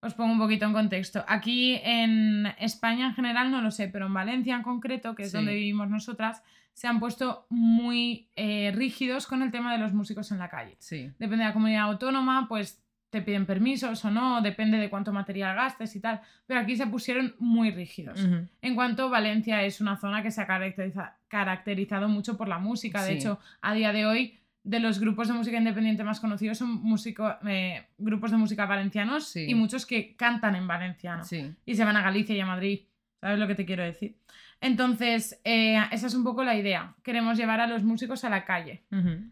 [0.00, 1.24] Os pongo un poquito en contexto.
[1.26, 5.30] Aquí en España en general no lo sé, pero en Valencia en concreto, que es
[5.30, 5.38] Sí.
[5.38, 6.42] donde vivimos nosotras,
[6.74, 10.76] se han puesto muy eh, rígidos con el tema de los músicos en la calle.
[10.78, 11.10] Sí.
[11.18, 12.83] Depende de la comunidad autónoma, pues
[13.14, 16.20] te piden permisos o no, depende de cuánto material gastes y tal.
[16.46, 18.18] Pero aquí se pusieron muy rígidos.
[18.60, 23.02] En cuanto Valencia es una zona que se ha caracteriza- caracterizado mucho por la música.
[23.04, 23.18] De Sí.
[23.18, 27.36] hecho, a día de hoy, de los grupos de música independiente más conocidos son músico-
[27.46, 29.46] eh, grupos de música valencianos Sí.
[29.48, 31.22] y muchos que cantan en valenciano.
[31.22, 31.54] Sí.
[31.64, 32.80] Y se van a Galicia y a Madrid.
[33.20, 34.16] ¿Sabes lo que te quiero decir?
[34.60, 36.94] Entonces, eh, esa es un poco la idea.
[37.02, 38.82] Queremos llevar a los músicos a la calle.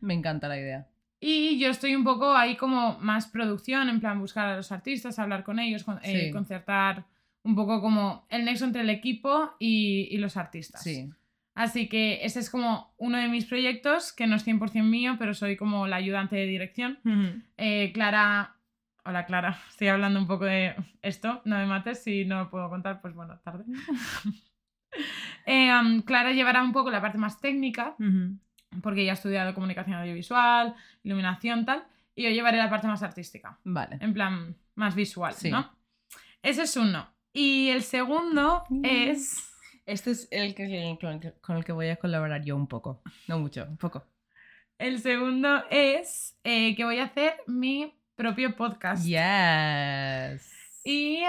[0.00, 0.86] Me encanta la idea.
[1.24, 5.20] Y yo estoy un poco ahí como más producción, en plan buscar a los artistas,
[5.20, 6.30] hablar con ellos, con- eh, Sí.
[6.32, 7.04] concertar
[7.44, 10.82] un poco como el nexo entre el equipo y, y los artistas.
[10.82, 11.08] Sí.
[11.54, 15.32] Así que ese es como uno de mis proyectos, que no es 100% mío, pero
[15.32, 16.98] soy como la ayudante de dirección.
[17.56, 18.56] Eh, Clara...
[19.04, 22.68] Hola Clara, estoy hablando un poco de esto, no me mates, si no lo puedo
[22.68, 23.64] contar, pues bueno, tarde.
[25.46, 28.36] Eh, am, Clara llevará un poco la parte más técnica, Ujú.
[28.82, 33.58] Porque ella ha estudiado comunicación audiovisual, iluminación, tal, y yo llevaré la parte más artística,
[33.64, 33.98] Vale.
[34.00, 35.50] en plan más visual, Sí.
[35.50, 35.70] ¿no?
[36.42, 37.08] Ese es uno.
[37.32, 39.48] Y el segundo es...
[39.84, 42.68] Este es el que, con el que- con el que voy a colaborar yo un
[42.68, 43.02] poco.
[43.26, 44.06] No mucho, un poco.
[44.78, 49.04] El segundo es eh, que voy a hacer mi propio podcast.
[49.04, 50.52] Yes.
[50.84, 51.22] Y,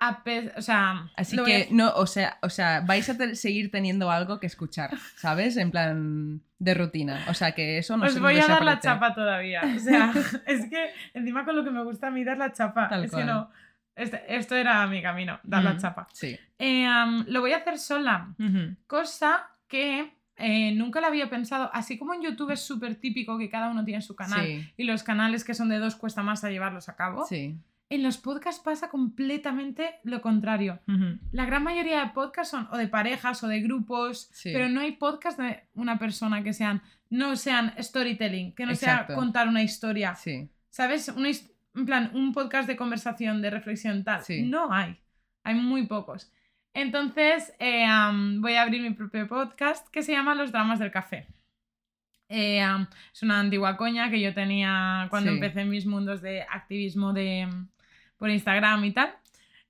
[0.00, 0.22] a
[0.56, 4.10] o sea, Así que a- no, o sea, o sea, vais a te- seguir teniendo
[4.10, 5.56] algo que escuchar, ¿sabes?
[5.56, 7.24] En plan de rutina.
[7.28, 9.62] O sea que eso no os se voy a dar la chapa todavía.
[9.76, 10.12] O sea,
[10.46, 12.88] es que encima con lo que me gusta a mí dar la chapa.
[12.88, 13.22] Tal es cual.
[13.22, 13.50] que no.
[13.96, 16.06] este- esto era mi camino, dar la chapa.
[16.12, 16.38] Sí.
[16.58, 16.86] Eh,
[17.26, 18.28] lo voy a hacer sola.
[18.86, 21.70] Cosa que eh, nunca lo había pensado.
[21.74, 24.72] Así como en YouTube es súper típico que cada uno tiene su canal Sí.
[24.76, 27.24] y los canales que son de dos cuesta más a llevarlos a cabo.
[27.26, 27.56] Sí.
[27.90, 30.80] En los podcasts pasa completamente lo contrario.
[31.32, 34.50] La gran mayoría de podcasts son o de parejas o de grupos, Sí.
[34.52, 39.06] pero no hay podcasts de una persona que sean no sean storytelling, que no Exacto.
[39.06, 40.14] sea contar una historia.
[40.14, 40.50] Sí.
[40.68, 41.08] ¿Sabes?
[41.08, 44.22] Una en plan, un podcast de conversación, de reflexión tal.
[44.22, 44.42] Sí.
[44.42, 44.98] No hay.
[45.44, 46.30] Hay muy pocos.
[46.74, 47.86] Entonces, eh,
[48.40, 51.26] voy a abrir mi propio podcast que se llama Los Dramas del Café.
[52.28, 52.60] Eh,
[53.12, 55.36] es una antigua coña que yo tenía cuando Sí.
[55.36, 57.48] empecé mis mundos de activismo de,
[58.18, 59.14] por Instagram y tal.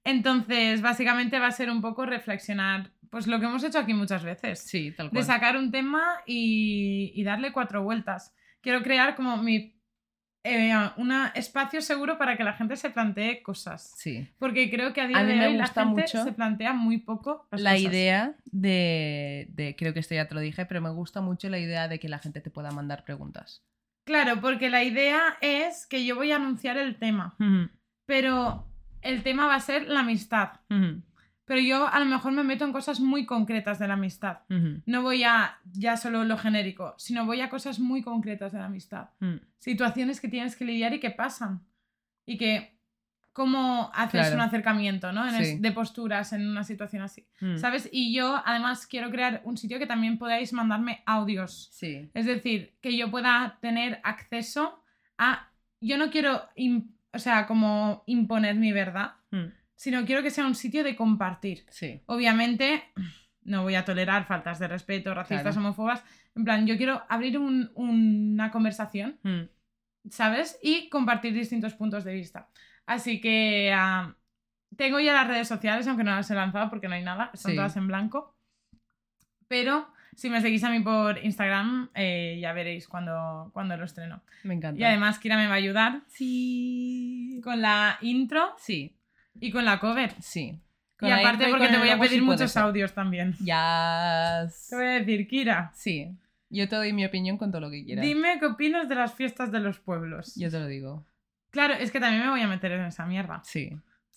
[0.04, 4.22] Entonces, básicamente va a ser un poco reflexionar, pues lo que hemos hecho aquí muchas
[4.24, 4.60] veces.
[4.60, 5.24] Sí, tal de cual.
[5.24, 8.34] sacar un tema y, y darle cuatro vueltas.
[8.60, 9.74] Quiero crear como mi
[10.44, 13.92] eh, un espacio seguro para que la gente se plantee cosas.
[13.96, 14.26] Sí.
[14.38, 16.72] Porque creo que a día A mí de me hoy la gente mucho se plantea
[16.72, 17.82] muy poco las La cosas.
[17.84, 21.58] idea de, de- Creo que esto ya te lo dije, pero me gusta mucho la
[21.58, 23.62] idea de que la gente te pueda mandar preguntas.
[24.04, 27.36] Claro, porque la idea es que yo voy a anunciar el tema,
[28.08, 28.64] pero
[29.02, 30.52] el tema va a ser la amistad.
[31.44, 34.38] Pero yo a lo mejor me meto en cosas muy concretas de la amistad.
[34.86, 38.64] No voy a ya solo lo genérico, sino voy a cosas muy concretas de la
[38.64, 39.10] amistad.
[39.58, 41.60] Situaciones que tienes que lidiar y que pasan.
[42.24, 42.78] Y que
[43.34, 44.34] cómo haces Claro.
[44.36, 45.28] un acercamiento, ¿no?
[45.28, 45.58] En es- Sí.
[45.58, 47.26] de posturas en una situación así.
[47.56, 47.88] ¿Sabes?
[47.92, 51.68] Y yo además quiero crear un sitio que también podáis mandarme audios.
[51.72, 52.10] Sí.
[52.14, 54.82] Es decir, que yo pueda tener acceso
[55.18, 55.50] a...
[55.80, 56.42] Yo no quiero,
[57.18, 59.46] o sea, como imponer mi verdad, Mm.
[59.74, 61.66] sino quiero que sea un sitio de compartir.
[61.68, 62.00] Sí.
[62.06, 62.84] Obviamente,
[63.42, 65.60] no voy a tolerar faltas de respeto, racistas, Claro.
[65.60, 66.04] homófobas.
[66.36, 69.48] En plan, yo quiero abrir un- una conversación, Mm.
[70.10, 70.58] ¿sabes?
[70.62, 72.48] Y compartir distintos puntos de vista.
[72.86, 74.14] Así que ah,
[74.76, 77.54] tengo ya las redes sociales, aunque no las he lanzado porque no hay nada, Sí.
[77.56, 78.36] todas en blanco.
[79.48, 79.88] Pero
[80.18, 84.20] si me seguís a mí por Instagram, eh, ya veréis cuando, cuando lo estreno.
[84.42, 84.80] Me encanta.
[84.80, 87.40] Y además, Kira me va a ayudar Sí.
[87.44, 88.96] con la intro Sí.
[89.40, 90.12] y con la cover.
[90.20, 90.58] Sí.
[91.00, 92.68] y aparte, porque te voy a pedir muchos audios.
[92.90, 93.36] audios también.
[93.40, 94.48] Ya.
[94.68, 96.08] Te voy a decir, Kira, Sí.
[96.50, 98.04] Yo te doy mi opinión con todo lo que quieras.
[98.04, 100.34] dime qué opinas de las fiestas de los pueblos.
[100.34, 101.06] Yo te lo digo.
[101.50, 103.40] Claro, es que también me voy a meter en esa mierda.
[103.44, 103.70] Sí.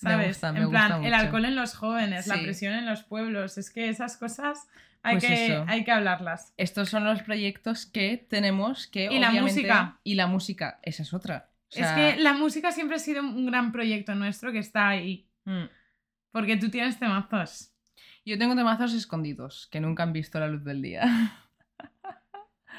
[0.04, 0.28] Me ¿Sabes?
[0.30, 1.16] gusta, me en plan, gusta el mucho.
[1.16, 3.58] alcohol en los jóvenes, la presión en los pueblos.
[3.58, 4.68] Es que esas cosas
[5.04, 5.66] hay, Pues que, eso.
[5.68, 6.54] hay que hablarlas.
[6.58, 9.06] Estos son los proyectos que tenemos que.
[9.12, 9.99] Y la música.
[10.04, 10.80] Y la música.
[10.84, 11.49] Esa es otra.
[11.70, 14.89] O sea, Es que la música siempre ha sido un gran proyecto nuestro que está
[14.89, 15.28] ahí.
[15.45, 15.64] mm.
[16.32, 17.74] Porque tú tienes temazos.
[18.26, 21.04] Yo tengo temazos escondidos que nunca han visto la luz del día.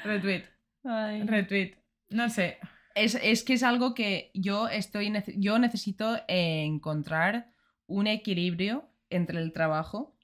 [0.03, 0.43] Retweet,
[0.83, 1.75] retweet.
[2.09, 2.57] No sé.
[2.95, 7.51] Es, es que es algo que yo estoy yo necesito encontrar
[7.87, 10.15] un equilibrio entre el trabajo,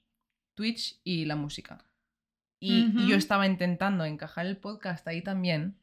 [0.54, 1.84] Twitch y la música.
[2.62, 5.78] Y, yo estaba intentando encajar el podcast ahí también.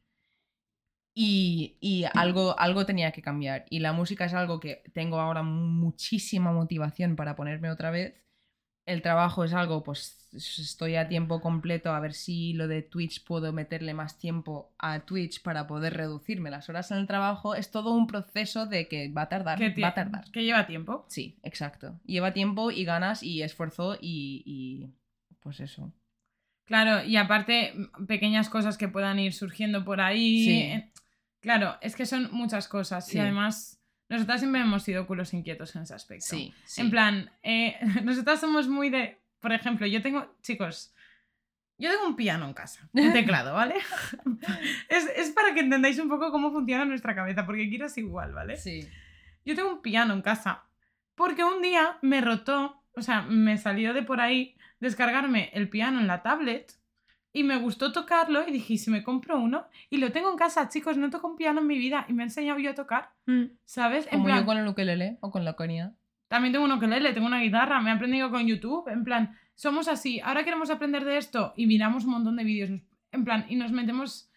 [1.16, 3.66] Y, y algo, algo tenía que cambiar.
[3.72, 8.27] Y la música es algo que tengo ahora muchísima motivación para ponerme otra vez.
[8.88, 13.24] El trabajo es algo, pues estoy a tiempo completo a ver si lo de Twitch
[13.26, 17.54] puedo meterle más tiempo a Twitch para poder reducirme las horas en el trabajo.
[17.54, 20.32] Es todo un proceso de que va a tardar, va a tardar.
[20.32, 21.06] que lleva tiempo.
[21.10, 22.00] Sí, exacto.
[22.06, 24.90] Lleva tiempo y ganas y esfuerzo y, y
[25.42, 25.92] pues eso.
[26.66, 30.44] Claro, y aparte, m- pequeñas cosas que puedan ir surgiendo por ahí.
[30.46, 30.60] Sí.
[30.62, 30.92] Eh,
[31.40, 33.06] Claro, es que son muchas cosas.
[33.08, 33.18] Sí.
[33.18, 33.77] Y además,
[34.10, 36.28] nosotras siempre hemos sido culos inquietos en ese aspecto.
[36.28, 36.82] Sí, sí.
[36.82, 39.20] En plan, eh, nosotras somos muy de.
[39.40, 40.36] Por ejemplo, yo tengo.
[40.42, 40.94] Chicos,
[41.78, 43.76] yo tengo un piano en casa, un teclado, ¿vale?
[44.90, 48.34] es, es para que entendáis un poco cómo funciona nuestra cabeza, porque Kira es igual,
[48.34, 48.58] ¿vale?
[48.58, 48.88] Sí.
[49.46, 50.64] Yo tengo un piano en casa.
[51.16, 56.00] Porque un día me rotó, o sea, me salió de por ahí descargarme el piano
[56.00, 56.74] en la tablet
[57.38, 59.68] y me gustó tocarlo y dije, ¿y si me compro uno?
[59.90, 62.24] Y lo tengo en casa, chicos, no toco un piano en mi vida y me
[62.24, 63.12] he enseñado yo a tocar,
[63.66, 64.06] ¿sabes?
[64.08, 65.94] En Como plan, yo con el ukelele o con la conia.
[66.28, 69.88] También tengo un ukelele, tengo una guitarra, me he aprendido con YouTube, en plan, somos
[69.88, 72.70] así, ahora queremos aprender de esto y miramos un montón de vídeos,
[73.12, 74.30] en plan, y nos metemos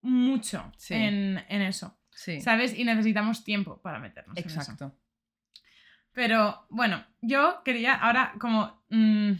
[0.00, 0.94] mucho Sí.
[0.94, 2.40] en, en eso, Sí.
[2.40, 2.78] ¿sabes?
[2.78, 4.60] Y necesitamos tiempo para meternos en eso.
[4.60, 4.94] Exacto.
[6.12, 9.32] Pero bueno, yo quería ahora como mm,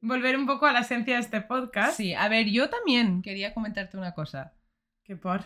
[0.00, 1.96] volver un poco a la esencia de este podcast.
[1.96, 4.54] Sí, a ver, yo también quería comentarte una cosa.
[5.04, 5.44] Que por...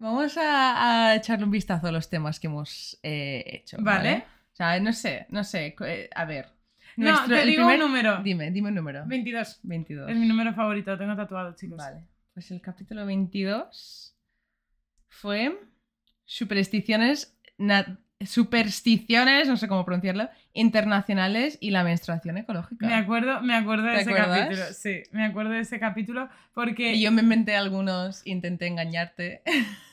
[0.00, 3.76] Vamos a, a echarle un vistazo a los temas que hemos eh, hecho.
[3.80, 4.24] Vale.
[4.52, 5.74] O sea, no sé, no sé.
[5.84, 6.48] eh, A ver.
[6.96, 8.22] No, Nuestro- te el digo primer- un número.
[8.22, 9.04] Dime, dime un número.
[9.06, 9.60] 22.
[9.62, 10.10] 22.
[10.10, 11.78] Es mi número favorito, lo tengo tatuado, chicos.
[11.78, 12.04] Vale.
[12.32, 14.16] Pues el capítulo 22
[15.08, 15.58] fue
[16.24, 17.36] supersticiones,
[18.26, 22.86] supersticiones, no sé cómo pronunciarlo, internacionales y la menstruación ecológica.
[22.86, 24.40] Me acuerdo, me acuerdo de ¿Te ese acuerdas?
[24.40, 24.66] capítulo.
[24.72, 26.94] Sí, me acuerdo de ese capítulo porque...
[26.94, 29.42] Y yo me inventé algunos, intenté engañarte.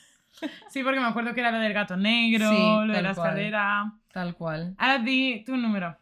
[0.69, 3.27] Sí, porque me acuerdo que era lo del gato negro, Sí, lo de la cual.
[3.29, 3.93] escalera.
[4.11, 4.75] Tal cual.
[4.77, 5.97] Ahora di tu número.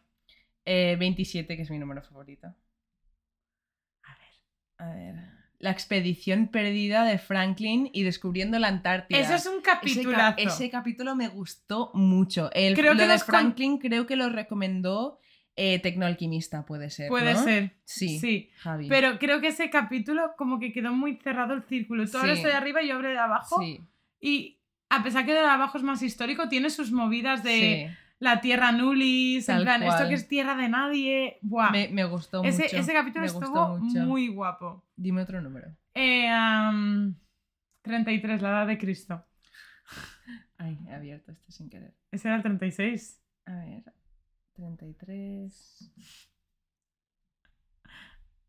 [0.64, 2.48] Eh, 27, que es mi número favorito.
[4.02, 4.88] A ver.
[4.88, 5.33] A ver.
[5.64, 9.18] La expedición perdida de Franklin y descubriendo la Antártida.
[9.18, 10.36] Eso es un Ese, ca- capitulazo.
[10.38, 12.50] ese capítulo me gustó mucho.
[12.52, 15.18] El, Creo lo que de con- Franklin creo que lo recomendó
[15.56, 17.08] Eh, Tecnoalquimista puede ser.
[17.08, 17.42] Puede ¿no?
[17.44, 17.76] ser.
[17.84, 18.18] Sí.
[18.18, 18.50] Sí.
[18.58, 18.88] Javi.
[18.88, 22.04] Pero creo que ese capítulo como que quedó muy cerrado el círculo.
[22.10, 22.44] Tú hablas Sí.
[22.44, 23.60] de arriba y yo hablo de abajo.
[23.62, 23.80] Sí.
[24.20, 24.58] Y
[24.90, 27.96] a pesar que de abajo es más histórico, tiene sus movidas de sí.
[28.18, 30.08] La tierra nulis, en Tal plan, esto cual.
[30.08, 31.38] que es tierra de nadie.
[31.42, 31.70] Buah.
[31.70, 32.76] Me, me gustó ese, mucho.
[32.76, 34.84] ese capítulo me estuvo muy guapo.
[34.96, 35.68] Dime otro número.
[35.94, 37.16] Eh, am,
[37.82, 39.24] 33, la edad de Cristo.
[40.56, 41.94] Ay, he abierto este sin querer.
[42.10, 43.20] Ese era el 36.
[43.46, 43.82] A ver.
[44.54, 45.92] 33.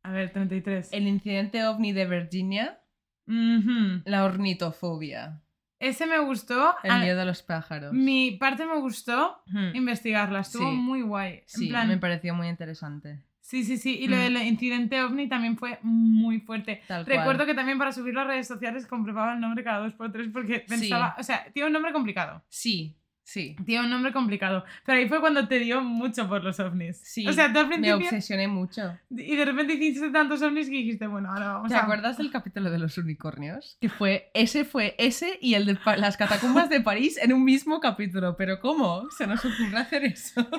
[0.04, 0.94] A ver, 33.
[0.94, 2.80] El incidente ovni de Virginia.
[3.28, 4.02] Ujú.
[4.06, 5.42] La ornitofobia.
[5.88, 6.76] Ese me gustó.
[6.84, 7.94] El miedo a los pájaros.
[7.94, 9.76] Mi parte me gustó Hmm.
[9.76, 10.40] investigarla.
[10.40, 10.76] Estuvo Sí.
[10.76, 11.34] muy guay.
[11.36, 13.22] En Sí, plan, me pareció muy interesante.
[13.42, 14.00] Sí, sí, sí.
[14.00, 14.20] Y lo Mm.
[14.20, 16.82] del incidente ovni también fue muy fuerte.
[16.88, 17.18] Tal cual.
[17.18, 20.30] Recuerdo que también para subirlo a redes sociales comprobaba el nombre cada dos por tres
[20.34, 22.44] porque pensaba, o sea, tiene un nombre complicado.
[22.50, 22.96] Sí,
[23.26, 23.58] sí.
[23.66, 24.64] Tiene un nombre complicado.
[24.86, 26.98] Pero ahí fue cuando te dio mucho por los ovnis.
[27.04, 27.98] Sí, O sea, tú al Me principio...
[27.98, 28.98] obsesioné mucho.
[29.10, 31.82] Y de repente hiciste tantos ovnis que dijiste, bueno, ahora vamos ¿Te a...
[31.82, 33.78] acuerdas del capítulo de los unicornios?
[33.82, 37.82] Que fue ese fue ese y el de las catacumbas de París en un mismo
[37.82, 38.38] capítulo.
[38.38, 40.48] Pero ¿cómo se nos ocurre hacer eso?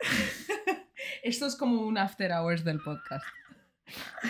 [1.22, 3.24] Esto es como un after hours del podcast.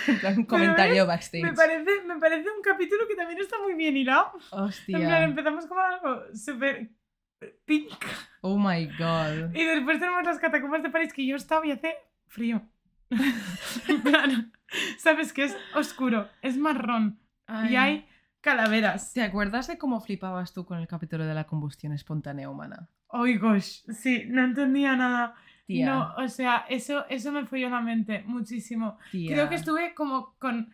[0.07, 1.43] En plan, un comentario backstage.
[1.43, 4.33] Me parece, me parece un capítulo que también está muy bien hilado.
[4.51, 4.97] Hostia.
[4.97, 6.91] En plan, empezamos como algo súper
[7.65, 7.93] pink.
[8.41, 9.55] Oh my god.
[9.55, 11.95] Y después tenemos las catacumbas de París que yo estaba y hace
[12.27, 12.63] frío.
[13.89, 14.53] en plan,
[14.99, 17.19] sabes que es oscuro, es marrón
[17.49, 17.77] y Ay.
[17.77, 18.09] hay
[18.41, 19.13] calaveras.
[19.15, 22.89] ¿Te acuerdas de cómo flipabas tú con el capítulo de la combustión espontánea humana?
[23.09, 25.35] Oy, gosh, sí, no entendía nada.
[25.67, 28.99] Tía, No, o sea, eso, eso me fue la mente muchísimo.
[29.11, 29.35] tía.
[29.35, 30.73] Creo que estuve como con,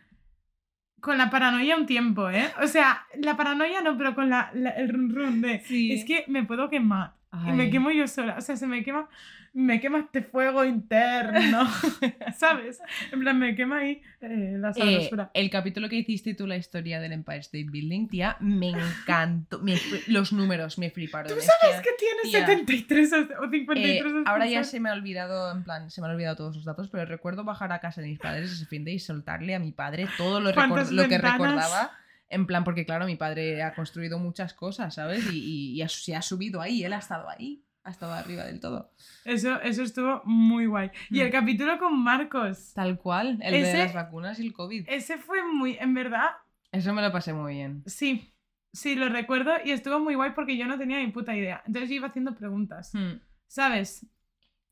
[1.01, 2.47] con la paranoia un tiempo, ¿eh?
[2.63, 5.59] O sea, la paranoia no, pero con la, la- el run run de...
[5.59, 5.91] Sí.
[5.91, 7.13] Es que me puedo quemar.
[7.47, 7.69] Y me Ay.
[7.71, 8.35] quemo yo sola.
[8.37, 9.07] O sea, se me quema,
[9.53, 11.67] me quema este fuego interno.
[12.37, 12.79] ¿Sabes?
[13.11, 15.31] En plan, me quema ahí eh, la Eh, sabrosura.
[15.33, 19.59] el capítulo que hiciste tú, la historia del Empire State Building, tía, me encantó.
[19.59, 19.77] Me
[20.07, 21.31] los números me fliparon.
[21.31, 22.45] ¿Tú es sabes que- que tiene tía.
[22.45, 26.07] 73 o o Eh, 53 ahora ya se me ha olvidado, en plan, se me
[26.07, 28.83] han olvidado todos los datos, pero recuerdo bajar a casa de mis padres ese fin
[28.83, 31.91] de y soltarle a mi padre todo lo, recor- ¿Cuántas lo que recordaba.
[32.29, 35.25] En plan, porque claro, mi padre ha construido muchas cosas, ¿sabes?
[35.31, 38.43] Y, y- y ha- se ha subido ahí, él ha estado ahí, ha estado arriba
[38.45, 38.91] del todo.
[39.25, 40.89] Eso, eso estuvo muy guay.
[41.11, 41.31] Y el Mm.
[41.31, 42.73] capítulo con Marcos.
[42.73, 44.85] Tal cual, el Ese- de las vacunas y el COVID.
[44.89, 46.31] Ese fue muy, en verdad,
[46.71, 47.83] Eso me lo pasé muy bien.
[47.85, 48.31] sí.
[48.73, 51.63] Sí, lo recuerdo y estuvo muy guay porque yo no tenía ni puta idea.
[51.65, 52.91] Entonces yo iba haciendo preguntas.
[52.93, 53.21] Hmm.
[53.47, 54.05] ¿Sabes?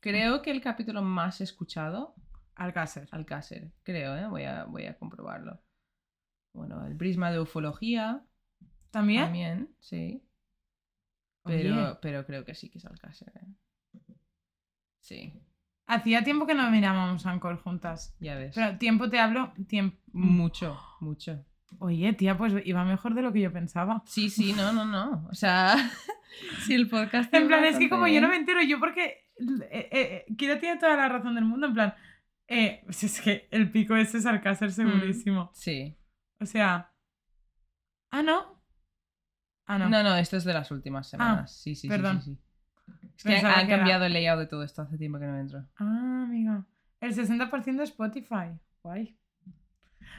[0.00, 2.14] Creo que el capítulo más escuchado,
[2.54, 3.08] Alcácer.
[3.12, 4.26] Alcácer, creo, ¿eh?
[4.28, 5.58] Voy a, voy a comprobarlo.
[6.54, 8.24] Bueno, el prisma de ufología,
[8.90, 9.24] ¿También?
[9.24, 10.22] también, sí.
[11.42, 13.54] Pero, pero creo que sí que es Alcácer, ¿eh?
[15.00, 15.34] Sí,
[15.86, 18.16] Hacía tiempo que no mirábamos Anchor juntas.
[18.18, 18.54] ya ves.
[18.54, 19.98] Pero tiempo te hablo, tiempo.
[20.12, 21.44] Mucho, mucho.
[21.78, 24.02] Oye, tía, pues iba mejor de lo que yo pensaba.
[24.06, 25.28] Sí, sí, no, no, no.
[25.30, 25.76] O sea,
[26.64, 27.32] si el podcast...
[27.34, 29.24] En plan, es que como yo no me entero, yo porque.
[29.70, 31.94] Eh, eh, Kira tiene toda la razón del mundo, en plan.
[32.46, 35.50] Eh, pues es que el pico ese es Alcácer segurísimo.
[35.52, 35.96] Sí.
[36.44, 36.90] O sea.
[38.10, 38.62] Ah, no.
[39.66, 39.88] Ah, no.
[39.88, 41.52] No, no, esto es de las últimas semanas.
[41.56, 42.20] sí, sí, sí, perdón.
[42.22, 42.40] sí, sí.
[43.16, 45.38] Es que han que era- cambiado el layout de todo esto hace tiempo que no
[45.38, 45.64] entro.
[45.78, 46.64] Ah, amiga.
[47.00, 48.58] El 60% de Spotify.
[48.82, 49.18] Guay.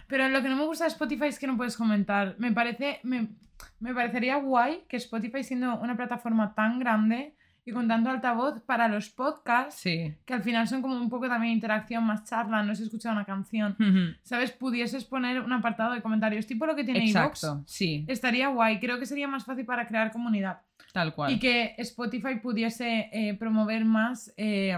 [0.07, 2.35] Pero lo que no me gusta de Spotify es que no puedes comentar.
[2.39, 2.99] Me parece.
[3.03, 3.29] Me,
[3.79, 7.35] me parecería guay que Spotify, siendo una plataforma tan grande
[7.67, 10.15] y con tanto altavoz para los podcasts, Sí.
[10.23, 13.25] que al final son como un poco también interacción, más charla, no se escucha una
[13.25, 13.75] canción.
[14.21, 14.51] ¿Sabes?
[14.51, 17.05] Pudieses poner un apartado de comentarios, tipo lo que tiene.
[17.05, 18.79] Exacto, sí, Estaría guay.
[18.79, 20.61] Creo que sería más fácil para crear comunidad.
[20.93, 21.31] tal cual.
[21.33, 24.77] Y que Spotify pudiese eh, promover más eh,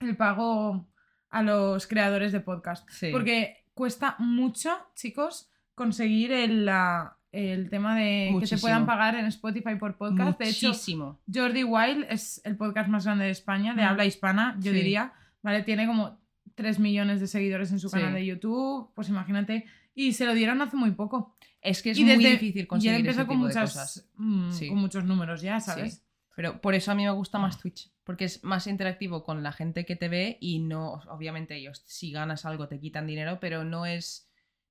[0.00, 0.86] el pago
[1.28, 2.88] a los creadores de podcast.
[2.88, 3.10] Sí.
[3.12, 8.60] Porque cuesta mucho, chicos, conseguir el, la- el tema de que te Muchísimo.
[8.62, 10.38] puedan pagar en Spotify por podcast.
[10.38, 11.20] De hecho, Muchísimo.
[11.32, 13.86] Jordi Wild es el podcast más grande de España, de Mm.
[13.86, 14.78] habla hispana, yo Sí.
[14.78, 15.12] diría.
[15.42, 15.62] ¿Vale?
[15.62, 16.18] Tiene como
[16.54, 17.96] 3 millones de seguidores en su Sí.
[17.96, 18.90] canal de YouTube.
[18.94, 19.64] Pues imagínate.
[19.94, 21.36] Y se lo dieron hace muy poco.
[21.62, 24.08] Es que es y muy desde- difícil conseguir ese tipo con, de muchas, cosas.
[24.16, 24.68] mm, Sí.
[24.68, 26.02] con muchos números ya, ¿sabes?
[26.34, 29.52] Pero por eso a mí me gusta más Twitch, porque es más interactivo con la
[29.52, 33.64] gente que te ve y no, obviamente ellos, si ganas algo te quitan dinero, pero
[33.64, 34.25] no es,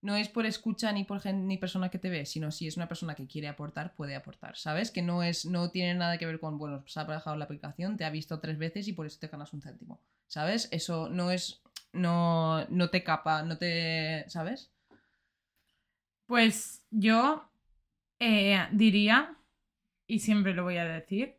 [0.06, 2.78] no es por escucha ni por gen- ni persona que te ve, sino si es
[2.78, 4.92] una persona que quiere aportar, puede aportar, ¿sabes?
[4.92, 7.98] Que no es, no tiene nada que ver con, bueno, se ha bajado la aplicación,
[7.98, 10.68] te ha visto tres veces y por eso te ganas un céntimo, ¿sabes?
[10.72, 14.70] Eso no es, no, no te capa, no te, ¿sabes?
[16.28, 17.50] Pues yo
[18.20, 19.36] eh, diría,
[20.08, 21.36] y siempre lo voy a decir,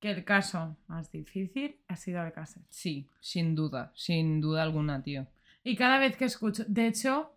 [0.00, 2.62] que el caso más difícil ha sido Alcácer.
[2.70, 5.26] Sí, sin duda, sin duda alguna, tío.
[5.62, 7.33] Y cada vez que escucho, de hecho,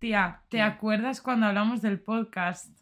[0.00, 0.62] tía, ¿te ¿Qué?
[0.62, 2.76] acuerdas cuando hablamos del podcast?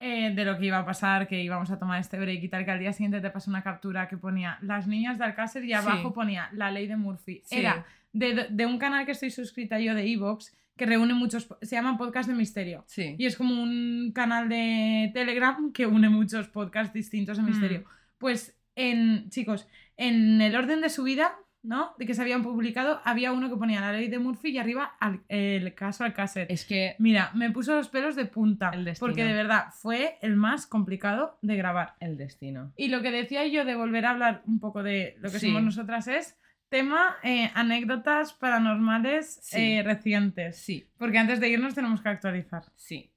[0.00, 2.64] eh, de lo que iba a pasar, que íbamos a tomar este break y tal,
[2.66, 5.72] que al día siguiente te pasó una captura que ponía las niñas de Alcácer y
[5.72, 6.14] abajo Sí.
[6.14, 7.40] ponía la ley de Murphy.
[7.46, 7.56] Sí.
[7.60, 11.76] Era de, de un canal que estoy suscrita yo de Evox, que reúne muchos, se
[11.76, 12.84] llama Podcast de Misterio.
[12.86, 13.14] Sí.
[13.18, 17.46] Y es como un canal de Telegram que une muchos podcasts distintos de Mm.
[17.46, 17.84] misterio.
[18.18, 19.66] Pues en, chicos,
[19.96, 21.32] en el orden de su vida,
[21.64, 21.94] ¿no?
[21.98, 24.94] De que se habían publicado, había uno que ponía la ley de Murphy y arriba
[25.00, 26.46] al- el caso Alcácer.
[26.50, 28.70] Es que Mira, me puso los pelos de punta.
[28.70, 29.08] El destino.
[29.08, 31.94] Porque de verdad fue el más complicado de grabar.
[32.00, 32.72] el destino.
[32.76, 35.46] Y lo que decía yo de volver a hablar un poco de lo que Sí.
[35.48, 36.36] somos nosotras es
[36.68, 39.76] tema eh, anécdotas paranormales Sí.
[39.78, 40.56] eh, recientes.
[40.58, 42.64] Sí, Porque antes de irnos tenemos que actualizar.
[42.76, 43.10] sí.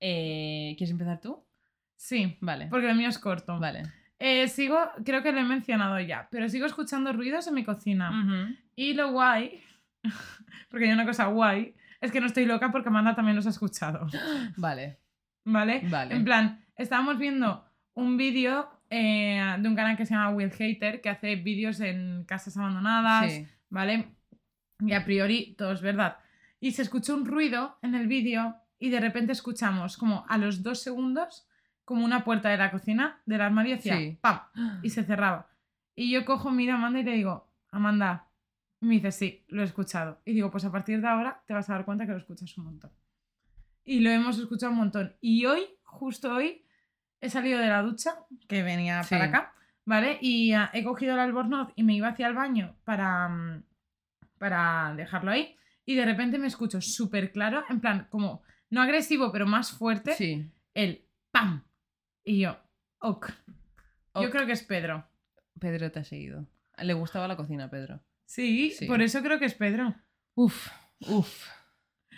[0.00, 1.44] Eh, ¿Quieres empezar tú?
[1.96, 2.68] Sí, Vale.
[2.68, 3.58] porque el mío es corto.
[3.58, 3.82] Vale.
[4.22, 8.54] Eh, sigo, creo que lo he mencionado ya, pero sigo escuchando ruidos en mi cocina.
[8.76, 9.62] Y lo guay,
[10.70, 13.50] porque hay una cosa guay, es que no estoy loca porque Amanda también los ha
[13.50, 14.06] escuchado.
[14.56, 14.98] Vale.
[15.44, 15.82] ¿Vale?
[15.90, 16.14] Vale.
[16.14, 17.64] En plan, estábamos viendo
[17.94, 22.24] un vídeo eh, de un canal que se llama Will Hater, que hace vídeos en
[22.24, 23.46] casas abandonadas, Sí.
[23.70, 24.14] ¿vale?
[24.80, 26.18] Y a priori todo es verdad.
[26.60, 30.62] Y se escuchó un ruido en el vídeo y de repente escuchamos como a los
[30.62, 31.46] dos segundos
[31.90, 34.16] como una puerta de la cocina del armario hacía Sí.
[34.20, 34.38] ¡pam!
[34.80, 35.48] y se cerraba.
[35.96, 38.28] Y yo cojo, miro a Amanda y le digo, Amanda,
[38.80, 40.20] y me dice, sí, lo he escuchado.
[40.24, 42.56] Y digo, pues a partir de ahora te vas a dar cuenta que lo escuchas
[42.58, 42.92] un montón.
[43.84, 45.16] Y lo hemos escuchado un montón.
[45.20, 46.64] Y hoy, justo hoy,
[47.20, 48.14] he salido de la ducha,
[48.46, 49.16] que venía Sí.
[49.16, 49.52] para acá,
[49.84, 50.16] ¿vale?
[50.20, 53.62] Y ah, he cogido el albornoz y me iba hacia el baño para, mm,
[54.38, 55.56] para dejarlo ahí.
[55.84, 60.14] Y de repente me escucho súper claro, en plan, como, no agresivo, pero más fuerte,
[60.14, 60.48] Sí.
[60.74, 61.64] el ¡pam!
[62.24, 62.56] Y yo,
[63.00, 63.30] ok.
[64.20, 65.06] Yo creo que es Pedro.
[65.58, 66.46] Pedro te ha seguido.
[66.78, 68.00] Le gustaba la cocina, a Pedro.
[68.26, 68.86] Sí, Sí.
[68.86, 69.94] por eso creo que es Pedro.
[70.34, 70.68] Uf,
[71.08, 71.46] uf.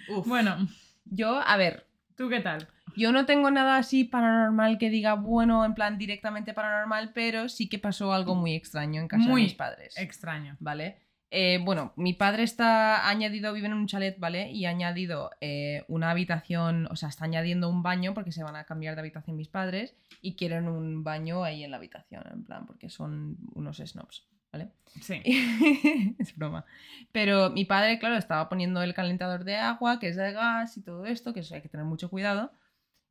[0.09, 0.27] Uf.
[0.27, 0.69] Bueno,
[1.05, 1.87] Yo, a ver,
[2.17, 2.69] ¿tú qué tal?
[2.97, 7.69] yo no tengo nada así paranormal que diga, bueno, en plan directamente paranormal, pero sí
[7.69, 9.97] que pasó algo muy extraño en casa Muy de mis padres.
[9.99, 10.57] Extraño.
[10.61, 10.99] ¿Vale?
[11.35, 14.51] Eh, bueno, mi padre está añadido, vive en un chalet, ¿vale?
[14.51, 18.55] Y ha añadido eh, una habitación, o sea, está añadiendo un baño porque se van
[18.55, 22.45] a cambiar de habitación mis padres y quieren un baño ahí en la habitación, en
[22.45, 24.73] plan, porque son unos snobs, ¿vale?
[25.01, 25.23] Sí.
[26.19, 26.67] es broma.
[27.13, 30.83] Pero mi padre, claro, estaba poniendo el calentador de agua, que es de gas y
[30.83, 32.53] todo esto, que eso hay que tener mucho cuidado.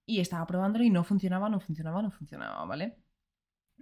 [0.06, 2.98] Y estaba probándolo y no funcionaba, no funcionaba, no funcionaba, ¿vale?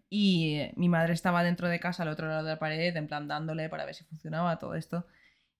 [0.09, 3.07] Y eh, mi madre estaba dentro de casa, al otro lado de la pared, en
[3.07, 5.05] plan dándole para ver si funcionaba todo esto.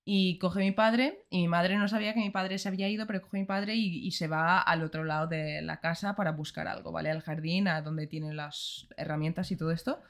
[0.04, 3.06] Y coge mi padre, y mi madre no sabía que mi padre se había ido,
[3.06, 6.32] pero coge mi padre y, y se va al otro lado de la casa para
[6.32, 7.12] buscar algo, ¿vale?
[7.12, 10.02] Al jardín, a donde tienen las herramientas y todo esto.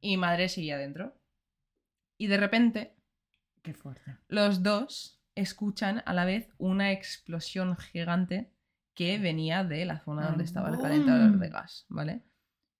[0.00, 1.18] Y mi madre seguía dentro.
[2.18, 2.94] Y de repente,
[3.62, 4.16] Qué fuerte.
[4.28, 8.52] los dos escuchan a la vez una explosión gigante
[8.94, 12.22] que venía de la zona donde estaba el calentador de gas, ¿vale?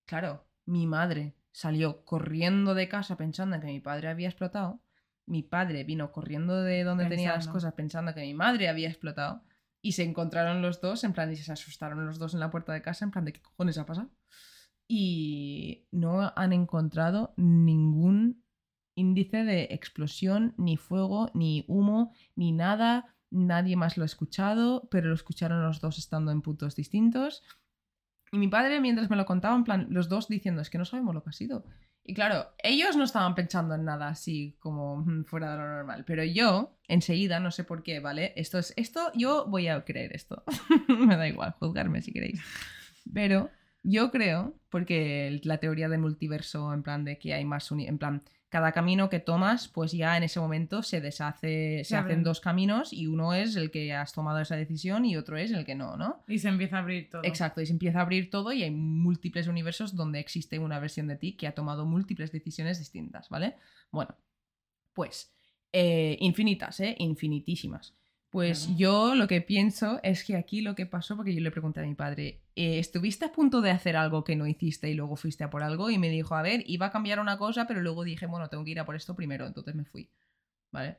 [0.07, 4.81] Claro, mi madre salió corriendo de casa pensando que mi padre había explotado.
[5.27, 9.43] Mi padre vino corriendo de donde tenía las cosas pensando que mi madre había explotado.
[9.81, 12.73] Y se encontraron los dos, en plan, y se asustaron los dos en la puerta
[12.73, 14.11] de casa, en plan, ¿de qué cojones ha pasado?
[14.87, 18.45] Y no han encontrado ningún
[18.95, 23.15] índice de explosión, ni fuego, ni humo, ni nada.
[23.31, 27.43] Nadie más lo ha escuchado, pero lo escucharon los dos estando en puntos distintos.
[28.33, 30.85] Y mi padre, mientras me lo contaba, en plan, los dos diciendo, es que no
[30.85, 31.65] sabemos lo que ha sido.
[32.05, 36.05] Y claro, ellos no estaban pensando en nada así como mm, fuera de lo normal,
[36.07, 38.33] pero yo, enseguida, no sé por qué, ¿vale?
[38.35, 40.43] Esto es esto, yo voy a creer esto.
[40.89, 42.41] me da igual, juzgarme si queréis.
[43.13, 43.51] Pero
[43.83, 48.23] yo creo, porque la teoría del multiverso, en plan de que hay más, en plan,
[48.49, 52.93] cada camino que tomas, pues ya en ese momento se deshace, se hacen dos caminos
[52.93, 55.97] y uno es el que has tomado esa decisión y otro es el que no,
[55.97, 56.25] ¿no?
[56.27, 57.23] Y se empieza a abrir todo.
[57.25, 61.09] Exacto, y se empieza a abrir todo y hay múltiples universos donde existe una versión
[61.09, 63.57] de ti que ha tomado múltiples decisiones distintas, ¿vale?
[63.91, 64.17] Bueno,
[64.95, 65.31] pues
[65.73, 66.97] eh, infinitas, ¿eh?
[66.99, 67.95] Infinitísimas.
[68.31, 68.79] Pues Claro.
[68.79, 71.85] yo lo que pienso es que aquí lo que pasó, porque yo le pregunté a
[71.85, 75.45] mi padre, eh, ¿estuviste a punto de hacer algo que no hiciste y luego fuiste
[75.45, 75.89] a por algo?
[75.91, 78.65] Y me dijo, a ver, iba a cambiar una cosa, pero luego dije, bueno, tengo
[78.65, 80.11] que ir a por esto primero, entonces me fui,
[80.71, 80.99] ¿vale?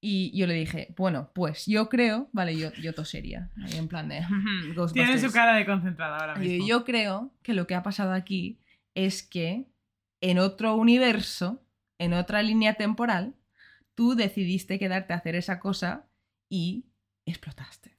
[0.00, 4.08] Y yo le dije, bueno, pues yo creo, vale, yo, yo tosería, ahí en plan
[4.08, 4.20] de...
[4.94, 6.66] Tiene su cara de concentrada ahora Y mismo.
[6.66, 8.58] Yo creo que lo que ha pasado aquí
[8.94, 9.66] es que
[10.22, 11.62] en otro universo,
[11.98, 13.34] en otra línea temporal,
[13.94, 16.06] tú decidiste quedarte a hacer esa cosa
[16.52, 16.84] y
[17.24, 17.96] explotaste.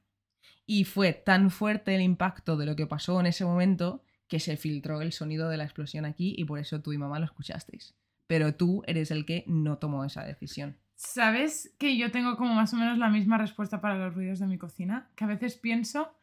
[0.67, 4.57] Y fue tan fuerte el impacto de lo que pasó en ese momento que se
[4.57, 7.95] filtró el sonido de la explosión aquí y por eso tú y mamá lo escuchasteis.
[8.27, 10.77] Pero tú eres el que no tomó esa decisión.
[10.95, 14.45] ¿Sabes que yo tengo como más o menos la misma respuesta para los ruidos de
[14.45, 15.09] mi cocina?
[15.15, 16.13] Que a veces pienso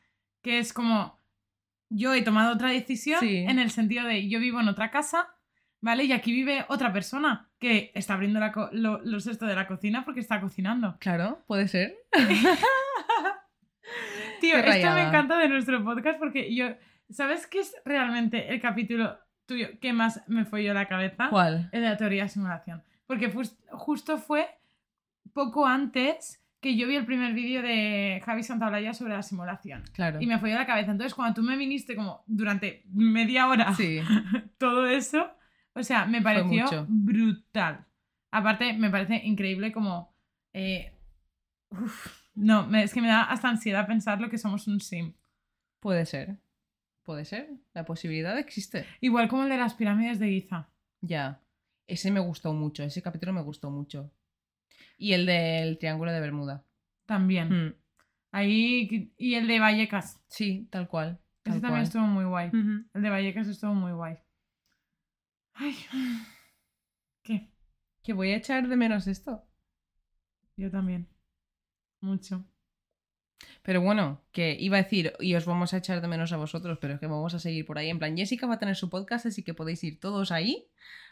[0.41, 1.19] que es como
[1.91, 3.39] yo he tomado otra decisión Sí.
[3.39, 5.35] en el sentido de yo vivo en otra casa,
[5.81, 6.05] ¿vale?
[6.05, 9.69] Y aquí vive otra persona que está abriendo la co- lo- los esto de la
[9.69, 10.97] cocina porque está cocinando.
[11.01, 11.95] Claro, puede ser.
[14.41, 16.69] Tío, Qué esto me encanta de nuestro podcast porque yo,
[17.11, 21.29] ¿sabes qué es realmente el capítulo tuyo que más me folló la cabeza?
[21.29, 21.69] ¿Cuál?
[21.73, 22.83] El de la teoría de simulación.
[23.07, 23.31] Porque
[23.71, 24.49] justo fue
[25.35, 29.83] poco antes que yo vi el primer vídeo de Javi Santaolalla sobre la simulación.
[29.93, 30.21] Claro.
[30.21, 30.93] Y me folló la cabeza.
[30.93, 34.01] Entonces, cuando tú me viniste como durante media hora Sí,
[34.59, 35.31] todo eso,
[35.75, 37.87] o sea, me pareció brutal.
[38.33, 40.15] Aparte, me parece increíble como...
[40.53, 40.93] eh,
[41.71, 45.15] uf, no, me- es que me da hasta ansiedad pensar lo que somos un sim.
[45.81, 46.39] puede ser.
[47.03, 47.49] Puede ser.
[47.75, 48.87] La posibilidad existe.
[49.01, 50.69] Igual como el de las pirámides de Giza.
[51.01, 51.41] Ya.
[51.89, 52.83] Ese me gustó mucho.
[52.85, 54.13] Ese capítulo me gustó mucho.
[54.97, 56.65] Y el del Triángulo de Bermuda.
[57.07, 57.49] También.
[57.69, 57.75] Mm,
[58.33, 59.13] Ahí...
[59.17, 60.23] Y el de Vallecas.
[60.29, 61.19] Sí, tal cual.
[61.45, 62.51] Ese también estuvo muy guay.
[62.95, 64.19] El de Vallecas estuvo muy guay.
[65.61, 65.77] Ay.
[67.23, 67.51] ¿Qué?
[68.03, 69.45] Que voy a echar de menos esto.
[70.57, 71.07] Yo también.
[72.01, 72.47] Mucho.
[73.63, 76.79] Pero bueno, que iba a decir, y os vamos a echar de menos a vosotros,
[76.81, 77.91] pero es que vamos a seguir por ahí.
[77.91, 80.67] En plan, Jessica va a tener su podcast, así que podéis ir todos ahí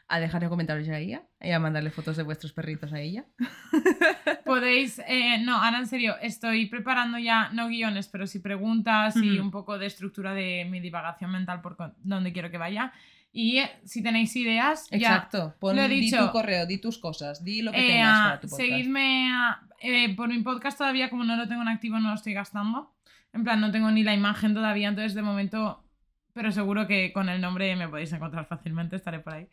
[0.09, 3.27] a dejarle comentarios a ella y a mandarle fotos de vuestros perritos a ella.
[4.47, 9.33] Podéis, eh, no, ahora en serio, estoy preparando ya, no guiones, pero sí preguntas y
[9.35, 9.43] Ujú.
[9.43, 12.93] un poco de estructura de mi divagación mental por donde quiero que vaya.
[13.33, 15.55] Y eh, si tenéis ideas, ya Exacto.
[15.61, 16.25] Pon, lo he di dicho.
[16.27, 18.69] tu correo, di tus cosas, di lo que Eh, tengas para tu podcast.
[18.69, 22.15] seguidme ah, eh, por mi podcast todavía, como no lo tengo en activo, no lo
[22.15, 22.93] estoy gastando.
[23.35, 25.85] En plan, no tengo ni la imagen todavía, entonces de momento,
[26.33, 29.47] pero seguro que con el nombre me podéis encontrar fácilmente, estaré por ahí.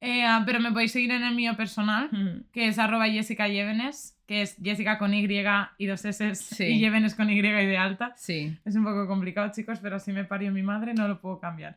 [0.00, 2.44] Eh, pero me podéis seguir en el mío personal, Ujú.
[2.52, 5.26] que es arroba Jessica Yevenes, que es Jessica con Y
[5.78, 6.64] y dos S Sí.
[6.64, 8.12] y Yevenes con Y y de alta.
[8.16, 8.56] Sí.
[8.64, 11.76] Es un poco complicado, chicos, pero si me parió mi madre no lo puedo cambiar.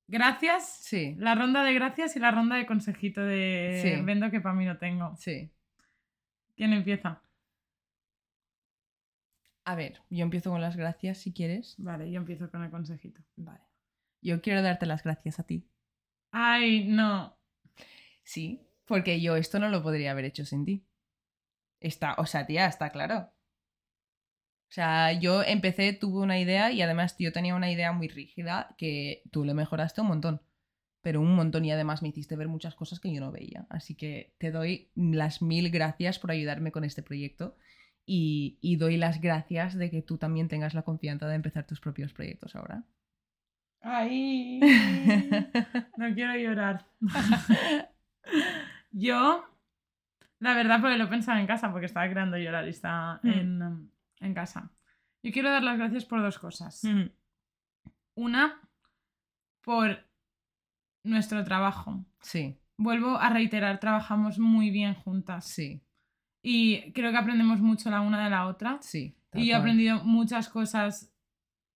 [0.08, 0.68] Gracias.
[0.82, 4.02] Sí, La ronda de gracias y la ronda de consejito de Sí.
[4.04, 5.16] vendo que para mí no tengo.
[5.16, 5.50] sí.
[6.54, 7.22] ¿Quién empieza?
[9.64, 11.74] A ver, yo empiezo con las gracias si quieres.
[11.78, 13.20] Vale, yo empiezo con el consejito.
[13.36, 13.60] Vale.
[14.22, 15.66] Yo quiero darte las gracias a ti.
[16.30, 17.36] Ay, no.
[18.22, 20.86] Sí, porque yo esto no lo podría haber hecho sin ti.
[21.80, 23.32] Está, o sea, tía, está claro.
[24.70, 28.74] O sea, yo empecé, tuve una idea y además yo tenía una idea muy rígida
[28.78, 30.40] que tú le mejoraste un montón.
[31.02, 33.66] Pero un montón y además me hiciste ver muchas cosas que yo no veía.
[33.70, 37.56] Así que te doy las mil gracias por ayudarme con este proyecto
[38.06, 41.80] y, y doy las gracias de que tú también tengas la confianza de empezar tus
[41.80, 42.84] propios proyectos ahora.
[43.82, 44.60] Ay.
[45.96, 46.86] No quiero llorar.
[48.90, 49.44] Yo,
[50.38, 53.28] la verdad, porque lo pensaba en casa, porque estaba creando yo la lista Mm.
[53.28, 53.88] en, um,
[54.20, 54.70] en casa.
[55.22, 56.82] Yo quiero dar las gracias por dos cosas.
[58.14, 58.60] Una,
[59.62, 60.04] por
[61.04, 62.04] nuestro trabajo.
[62.20, 65.46] Sí, Vuelvo a reiterar, trabajamos muy bien juntas.
[65.46, 65.80] sí,
[66.42, 68.78] Y creo que aprendemos mucho la una de la otra.
[68.80, 69.14] sí.
[69.34, 71.11] Y he aprendido muchas cosas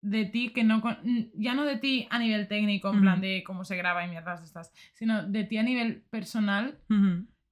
[0.09, 0.81] de ti que no...
[0.81, 0.99] con-
[1.35, 4.41] Ya no de ti a nivel técnico, en plan de cómo se graba y mierdas
[4.41, 6.79] de estas, sino de ti a nivel personal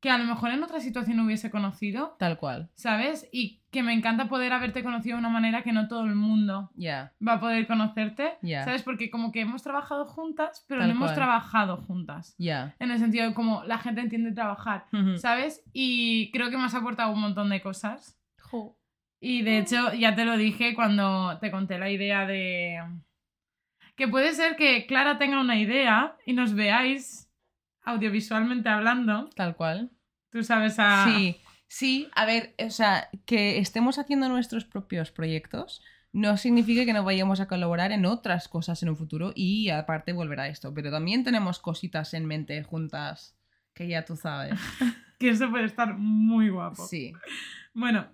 [0.01, 2.69] que a lo mejor en otra situación no hubiese conocido, Tal cual.
[2.75, 3.27] ¿sabes?
[3.33, 6.71] Y que me encanta poder haberte conocido de una manera que no todo el mundo
[7.27, 8.65] va a poder conocerte, Ya.
[8.65, 8.83] ¿sabes?
[8.83, 12.35] Porque como que hemos trabajado juntas, pero Tal no hemos trabajado juntas.
[12.37, 12.75] Ya.
[12.81, 14.85] En el sentido de como la gente entiende trabajar.
[15.17, 15.63] ¿sabes?
[15.73, 18.21] Y creo que me has aportado un montón de cosas.
[18.39, 18.77] Jo.
[19.25, 22.79] Y de hecho, ya te lo dije cuando te conté la idea de.
[23.97, 27.31] Que puede ser que Clara tenga una idea y nos veáis
[27.85, 29.31] audiovisualmente hablando.
[29.35, 29.91] Tal cual.
[30.29, 31.07] Tú sabes a.
[31.07, 35.81] Sí, sí, a ver, o sea, que estemos haciendo nuestros propios proyectos
[36.13, 40.13] no significa que no vayamos a colaborar en otras cosas en un futuro y aparte
[40.13, 43.39] volver a esto, pero también tenemos cositas en mente juntas
[43.73, 44.61] que ya tú sabes.
[45.19, 46.87] Que eso puede estar muy guapo.
[46.87, 47.13] Sí,
[47.73, 48.09] Bueno,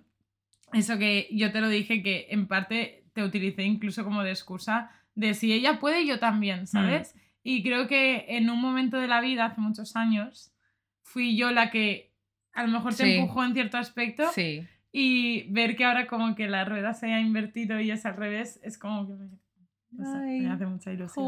[0.72, 4.90] eso que yo te lo dije que en parte te utilicé incluso como de excusa
[5.14, 7.14] de si ella puede, yo también, ¿sabes?
[7.42, 10.52] Y creo que en un momento de la vida, hace muchos años,
[11.02, 12.12] fui yo la que
[12.52, 13.12] a lo mejor te Sí.
[13.14, 17.20] empujó en cierto aspecto sí, y ver que ahora como que la rueda se ha
[17.20, 19.14] invertido y es al revés, es como que
[19.90, 20.40] me, Ay.
[20.40, 21.26] me hace mucha ilusión.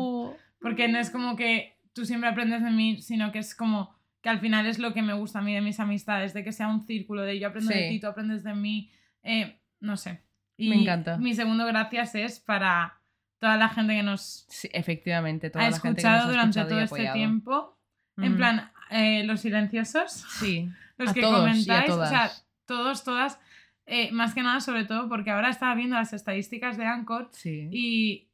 [0.61, 4.28] Porque no es como que tú siempre aprendes de mí, sino que es como que
[4.28, 6.68] al final es lo que me gusta a mí de mis amistades, de que sea
[6.68, 8.90] un círculo, de yo aprendo de ti, tú aprendes de mí,
[9.22, 10.20] eh, no sé.
[10.56, 11.18] Y Me encanta.
[11.18, 13.00] Mi segundo gracias es para
[13.38, 16.30] toda la gente que nos Sí, efectivamente, toda ha la gente que escuchado nos ha
[16.30, 17.78] durante escuchado y todo este tiempo.
[18.18, 20.68] En plan, eh, los silenciosos, Sí,
[20.98, 22.46] los A que todos y a comentáis, o sea, todas.
[22.66, 23.40] todos, todas,
[23.86, 27.68] eh, más que nada sobre todo porque ahora estaba viendo las estadísticas de Anchor sí.
[27.72, 28.28] y,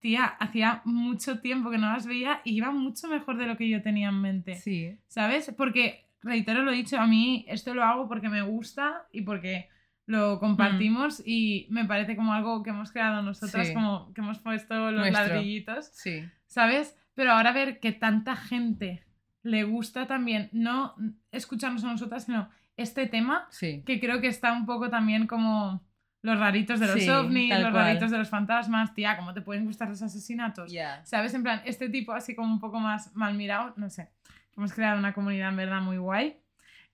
[0.00, 3.68] tía, hacía mucho tiempo que no las veía y iba mucho mejor de lo que
[3.68, 4.54] yo tenía en mente.
[4.56, 5.52] Sí, ¿Sabes?
[5.56, 9.68] Porque, reitero lo dicho, a mí esto lo hago porque me gusta y porque
[10.08, 13.74] lo compartimos y me parece como algo que hemos creado nosotras, Sí.
[13.74, 15.34] como que hemos puesto los Nuestro.
[15.34, 16.96] ladrillitos, sí, ¿sabes?
[17.14, 19.04] Pero ahora ver que tanta gente
[19.42, 20.94] le gusta también, no
[21.30, 22.48] escucharnos a nosotras, sino
[22.78, 23.82] este tema, sí.
[23.84, 25.86] que creo que está un poco también como
[26.22, 27.74] los raritos de los Sí, ovnis, los cual.
[27.74, 30.72] raritos de los fantasmas, tía, ¿cómo te pueden gustar los asesinatos?
[30.72, 31.04] Ya.
[31.04, 31.34] ¿Sabes?
[31.34, 34.08] En plan, este tipo así como un poco más mal mirado, no sé.
[34.56, 36.38] Hemos creado una comunidad en verdad muy guay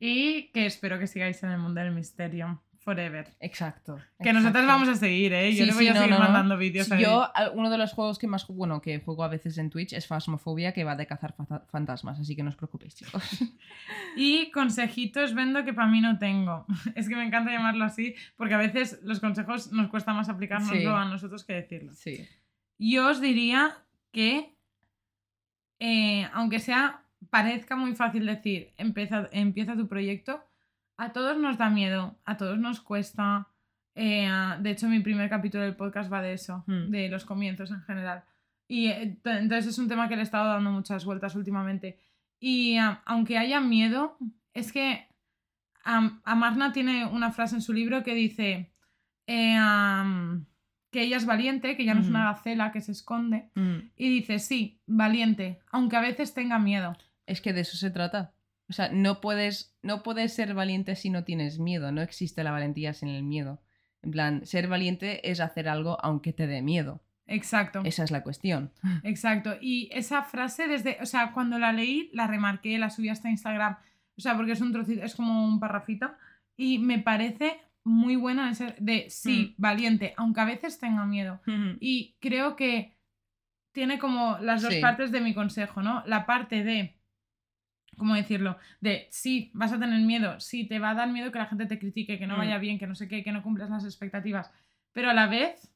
[0.00, 3.34] y que espero que sigáis en el mundo del misterio forever.
[3.40, 3.98] Exacto.
[4.22, 5.52] Que nosotras vamos a seguir, ¿eh?
[5.54, 6.24] Yo Sí, le voy sí, a no, seguir no, no.
[6.24, 6.92] mandando vídeos.
[6.92, 7.02] ahí.
[7.02, 9.92] Yo, a- uno de los juegos que más, bueno, que juego a veces en Twitch
[9.94, 13.22] es Phasmophobia, que va de cazar fa- fantasmas, así que no os preocupéis, chicos.
[14.16, 16.66] Y consejitos vendo que para mí no tengo.
[16.94, 20.78] Es que me encanta llamarlo así porque a veces los consejos nos cuesta más aplicárnoslo
[20.78, 20.86] Sí.
[20.86, 21.92] a nosotros que decirlo.
[21.94, 22.28] Sí.
[22.78, 23.78] Yo os diría
[24.12, 24.54] que,
[25.80, 30.44] eh, aunque sea, parezca muy fácil decir, empieza, empieza tu proyecto,
[30.96, 33.48] a todos nos da miedo, a todos nos cuesta.
[33.96, 34.28] eh,
[34.60, 36.90] de hecho, mi primer capítulo del podcast va de eso, Hmm.
[36.90, 38.24] de los comienzos en general.
[38.66, 41.98] Y eh, entonces es un tema que le he estado dando muchas vueltas últimamente.
[42.40, 44.16] Y aunque haya miedo,
[44.52, 45.06] es que
[45.84, 48.72] am, Amarna tiene una frase en su libro que dice
[49.28, 49.58] eh,
[50.90, 53.50] que ella es valiente, que ya no es una gacela que se esconde.
[53.54, 53.76] Mm.
[53.96, 56.96] Y dice, sí, valiente, aunque a veces tenga miedo.
[57.26, 58.32] Es que de eso se trata.
[58.68, 61.92] O sea, no puedes, no puedes ser valiente si no tienes miedo.
[61.92, 63.60] No existe la valentía sin el miedo.
[64.02, 67.02] En plan, ser valiente es hacer algo aunque te dé miedo.
[67.26, 68.70] Exacto, Esa es la cuestión.
[69.02, 69.56] exacto.
[69.60, 73.76] Y esa frase desde, o sea, cuando la leí, la remarqué, la subí hasta Instagram.
[74.16, 76.10] O sea, porque es un trocito, es como un parrafito.
[76.56, 81.40] Y me parece muy buena de sí, valiente, aunque a veces tenga miedo.
[81.80, 82.94] Y creo que
[83.72, 84.80] tiene como las dos Sí.
[84.80, 86.02] partes de mi consejo, ¿no?
[86.06, 86.94] La parte de,
[87.96, 88.56] ¿cómo decirlo?
[88.80, 91.66] De sí, vas a tener miedo, sí, te va a dar miedo que la gente
[91.66, 92.38] te critique, que no Mm.
[92.38, 94.50] vaya bien, que no sé qué, que no cumplas las expectativas.
[94.92, 95.70] Pero a la vez,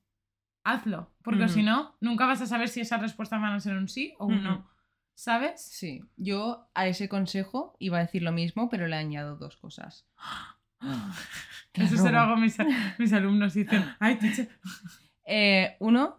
[0.65, 3.89] hazlo, porque si no, nunca vas a saber si esas respuestas van a ser un
[3.89, 4.69] sí o un no.
[5.15, 5.61] ¿Sabes?
[5.63, 10.07] Sí, yo a ese consejo iba a decir lo mismo, pero le añado dos cosas.
[11.75, 12.57] Eso se lo hago a mis,
[12.99, 14.49] mis alumnos y dicen, ay, teacher".
[15.25, 16.19] Eh, uno,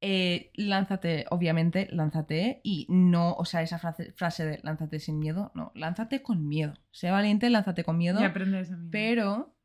[0.00, 5.52] eh, lánzate, obviamente, lánzate y no, o sea, esa frase, frase de lánzate sin miedo,
[5.54, 6.74] no, lánzate con miedo.
[6.90, 8.88] Sea valiente, lánzate con miedo, y aprendes a mí.
[8.90, 9.56] pero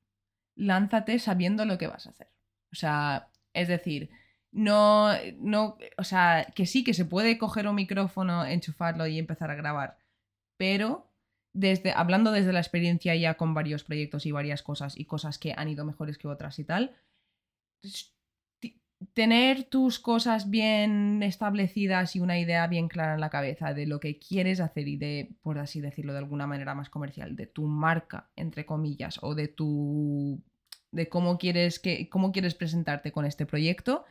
[0.55, 2.29] lánzate sabiendo lo que vas a hacer.
[2.71, 4.09] O sea, es decir,
[4.51, 5.09] no,
[5.39, 9.55] no, o sea, que sí, que se puede coger un micrófono, enchufarlo y empezar a
[9.55, 9.97] grabar,
[10.57, 11.11] pero
[11.53, 15.53] desde, hablando desde la experiencia ya con varios proyectos y varias cosas y cosas que
[15.55, 16.95] han ido mejores que otras y tal,
[19.13, 23.99] tener tus cosas bien establecidas y una idea bien clara en la cabeza de lo
[23.99, 27.67] que quieres hacer y de, por así decirlo de alguna manera más comercial, de tu
[27.67, 30.43] marca, entre comillas, o de tu
[30.91, 34.05] de cómo quieres que cómo quieres presentarte con este proyecto,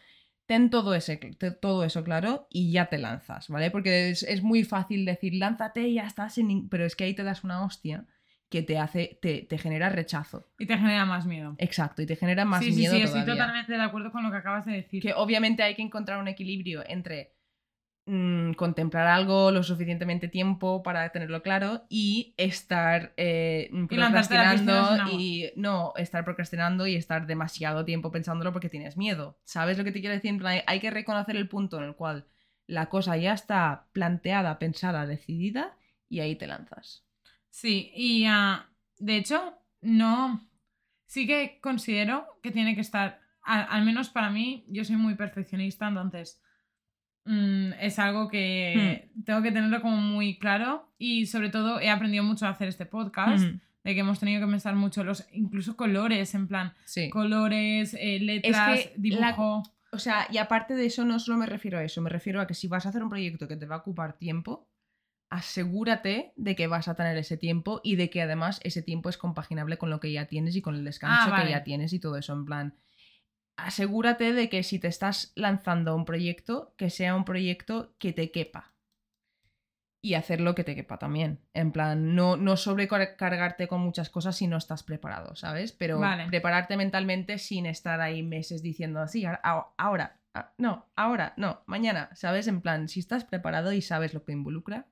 [0.47, 1.17] ten todo, ese,
[1.61, 3.71] todo eso claro y ya te lanzas, ¿vale?
[3.71, 7.15] Porque es, es muy fácil decir, lánzate y ya estás, en, pero es que ahí
[7.15, 8.07] te das una hostia
[8.51, 10.48] que te hace, te, te genera rechazo.
[10.59, 11.55] Y te genera más miedo.
[11.59, 13.44] Exacto, y te genera más sí, sí, miedo sí, estoy todavía.
[13.44, 15.02] totalmente de acuerdo con lo que acabas de decir.
[15.02, 17.32] Que obviamente hay que encontrar un equilibrio entre
[18.06, 25.10] mm, contemplar algo lo suficientemente tiempo para tenerlo claro y estar eh, Y procrastinando agua.
[25.12, 29.39] y no, estar procrastinando y estar demasiado tiempo pensándolo porque tienes miedo.
[29.44, 30.40] ¿Sabes lo que te quiero decir?
[30.66, 32.27] Hay que reconocer el punto en el cual
[32.66, 35.77] la cosa ya está planteada, pensada, decidida
[36.09, 37.05] y ahí te lanzas.
[37.51, 38.66] Sí, y ah,
[38.98, 40.47] de hecho, no.
[41.06, 45.16] Sí que considero que tiene que estar, al, al menos para mí, yo soy muy
[45.16, 46.40] perfeccionista, entonces
[47.24, 49.24] mm, es algo que Hmm.
[49.24, 52.86] tengo que tenerlo como muy claro y sobre todo he aprendido mucho a hacer este
[52.86, 53.59] podcast, Ujú.
[53.85, 57.10] de que hemos tenido que pensar mucho los, incluso colores, en plan, Sí.
[57.10, 59.62] colores, eh, letras, que la- dibujo.
[59.93, 62.47] O sea, y aparte de eso, no solo me refiero a eso, me refiero a
[62.47, 64.69] que si vas a hacer un proyecto que te va a ocupar tiempo,
[65.31, 69.16] asegúrate de que vas a tener ese tiempo y de que además ese tiempo es
[69.16, 71.44] compaginable con lo que ya tienes y con el descanso Ah, vale.
[71.44, 72.32] que ya tienes y todo eso.
[72.32, 72.74] En plan,
[73.57, 78.12] asegúrate de que si te estás lanzando a un proyecto, que sea un proyecto que
[78.12, 78.74] te quepa.
[80.02, 81.40] Y hacer lo que te quepa también.
[81.52, 85.73] En plan, no, no sobrecargarte con muchas cosas si no estás preparado, ¿sabes?
[85.73, 86.27] Pero Vale.
[86.27, 91.62] prepararte mentalmente sin estar ahí meses diciendo, sí, ahora, ahora, ahora, ah, no, ahora, no,
[91.66, 92.48] mañana, ¿sabes?
[92.48, 94.86] En plan, si estás preparado y sabes lo que involucra.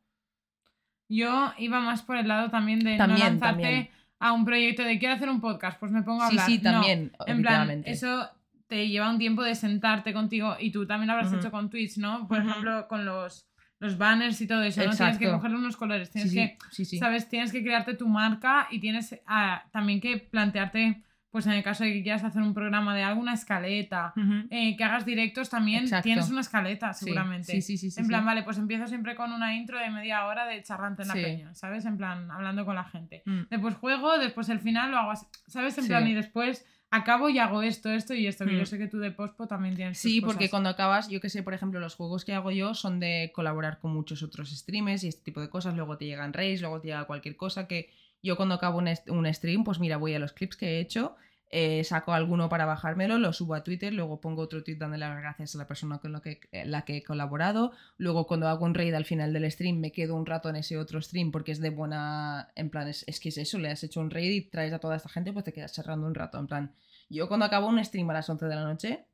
[1.08, 3.88] Yo iba más por el lado también de También, no lanzarte también.
[4.18, 6.46] a un proyecto de quiero hacer un podcast, pues me pongo a Sí, hablar.
[6.46, 8.28] sí, No, también, En plan, eso
[8.66, 11.96] te lleva un tiempo de sentarte contigo y tú también lo habrás hecho con Twitch,
[11.96, 12.28] ¿no?
[12.28, 13.48] Por ejemplo, con los,
[13.78, 14.90] los banners y todo eso, ¿no?
[14.94, 16.98] Tienes que cogerle unos colores, Sí, tienes sí, que, sí, sí.
[16.98, 17.28] ¿sabes?
[17.30, 21.84] Tienes que crearte tu marca y tienes ah, también que plantearte, pues en el caso
[21.84, 24.14] de que quieras hacer un programa de alguna escaleta,
[24.50, 26.04] eh, que hagas directos también, Exacto.
[26.04, 27.52] tienes una escaleta seguramente.
[27.52, 28.26] Sí, sí, sí, sí, En plan, sí.
[28.26, 31.54] vale, pues empiezo siempre con una intro de media hora de charrante en la peña,
[31.54, 31.84] ¿sabes?
[31.84, 33.22] En plan, hablando con la gente.
[33.26, 33.42] Mm.
[33.50, 35.76] Después juego, después el final lo hago así, ¿sabes?
[35.78, 38.58] En plan, y después acabo y hago esto, esto y esto, que Mm.
[38.60, 39.98] yo sé que tú de Pospo también tienes.
[39.98, 40.50] Sí, porque cosas.
[40.50, 43.78] cuando acabas, yo que sé, por ejemplo, los juegos que hago yo son de colaborar
[43.80, 45.74] con muchos otros streamers y este tipo de cosas.
[45.74, 47.90] Luego te llegan raids, luego te llega cualquier cosa que
[48.22, 51.16] yo cuando acabo un, stream, pues mira, voy a los clips que he hecho,
[51.50, 55.16] eh, saco alguno para bajármelo, lo subo a Twitter, luego pongo otro tweet dándole las
[55.16, 57.72] gracias a la persona con lo que, eh, la que he colaborado.
[57.96, 60.76] Luego cuando hago un raid al final del stream me quedo un rato en ese
[60.76, 62.52] otro stream porque es de buena...
[62.54, 64.78] En plan, es, es que es eso, le has hecho un raid y traes a
[64.78, 66.38] toda esta gente, pues te quedas cerrando un rato.
[66.38, 66.74] En plan,
[67.08, 69.06] yo cuando acabo un stream a las 11 de la noche,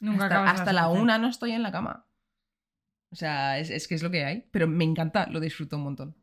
[0.00, 1.02] Nunca hasta, hasta la 11.
[1.02, 2.06] una no estoy en la cama.
[3.10, 4.46] O sea, es, es que es lo que hay.
[4.50, 6.16] Pero me encanta, lo disfruto un montón.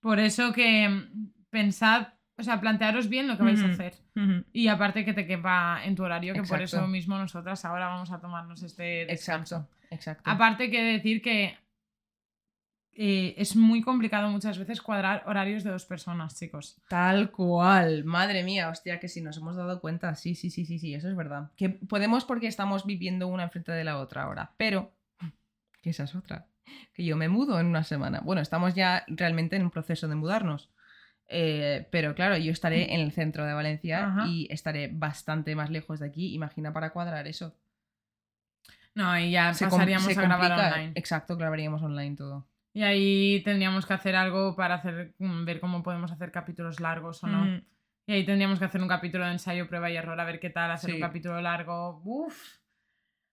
[0.00, 1.08] Por eso que
[1.50, 3.94] pensad, o sea, plantearos bien lo que vais a hacer.
[4.52, 8.10] Y aparte que te quepa en tu horario, que por eso mismo nosotras ahora vamos
[8.10, 9.56] a tomarnos este descanso.
[9.56, 10.30] Exacto, exacto.
[10.30, 11.58] Aparte que decir que
[12.92, 16.76] eh, es muy complicado muchas veces cuadrar horarios de dos personas, chicos.
[16.88, 18.04] Tal cual.
[18.04, 20.14] Madre mía, hostia, que si nos hemos dado cuenta.
[20.16, 21.50] Sí, sí, sí, sí, sí, eso es verdad.
[21.56, 24.52] Que podemos porque estamos viviendo una enfrente de la otra ahora.
[24.56, 24.92] Pero,
[25.80, 26.48] que esa es otra.
[26.92, 28.20] Que yo me mudo en una semana.
[28.20, 30.70] Bueno, estamos ya realmente en un proceso de mudarnos.
[31.32, 34.26] Eh, pero claro, yo estaré en el centro de Valencia Ajá.
[34.26, 36.34] y estaré bastante más lejos de aquí.
[36.34, 37.54] Imagina para cuadrar eso.
[38.94, 40.92] No, y ya Se pasaríamos se a grabar online.
[40.96, 42.48] Exacto, grabaríamos online todo.
[42.72, 47.22] Y ahí tendríamos que hacer algo para hacer, mm, ver cómo podemos hacer capítulos largos
[47.22, 47.44] o no.
[47.44, 47.62] Mm,
[48.06, 50.50] Y ahí tendríamos que hacer un capítulo de ensayo, prueba y error, a ver qué
[50.50, 50.96] tal, hacer Sí.
[50.96, 52.00] un capítulo largo.
[52.04, 52.58] Uf.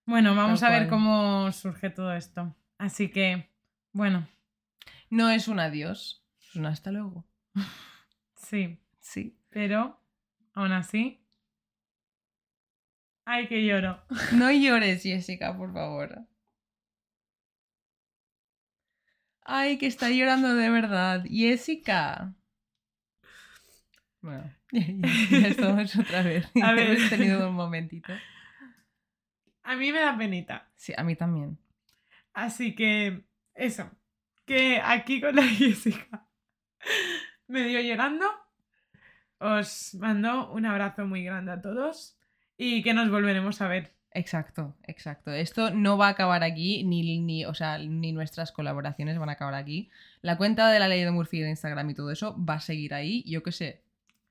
[0.06, 1.00] Bueno, vamos Tal a ver cual.
[1.00, 2.56] cómo surge todo esto.
[2.78, 3.50] Así que,
[3.92, 4.28] bueno,
[5.10, 7.26] No es un adiós, es un hasta luego.
[8.36, 8.80] Sí.
[9.00, 9.38] Sí.
[9.50, 10.00] Pero,
[10.54, 11.24] aún así.
[13.26, 14.02] Ay, que lloro.
[14.34, 16.28] No llores, Jessica, por favor.
[19.42, 21.24] Ay, que está llorando de verdad.
[21.30, 22.36] Jessica.
[24.22, 24.82] Bueno, ya,
[25.32, 26.46] ya estamos otra vez.
[26.64, 26.92] A ver.
[26.92, 28.14] Hemos tenido un momentito.
[29.64, 30.70] A mí me da penita.
[30.76, 31.58] Sí, a mí también.
[32.34, 33.24] Así que,
[33.54, 33.90] eso.
[34.46, 36.26] Que aquí con la Jessica,
[37.48, 38.26] medio llorando,
[39.40, 42.18] os mando un abrazo muy grande a todos
[42.58, 43.94] y que nos volveremos a ver.
[44.12, 45.32] Exacto, exacto.
[45.32, 49.34] Esto no va a acabar aquí, ni, ni, o sea, ni nuestras colaboraciones van a
[49.34, 49.92] acabar aquí.
[50.22, 52.96] La cuenta de la ley de Murphy de Instagram y todo eso va a seguir
[52.96, 53.24] ahí.
[53.28, 53.84] Yo qué sé.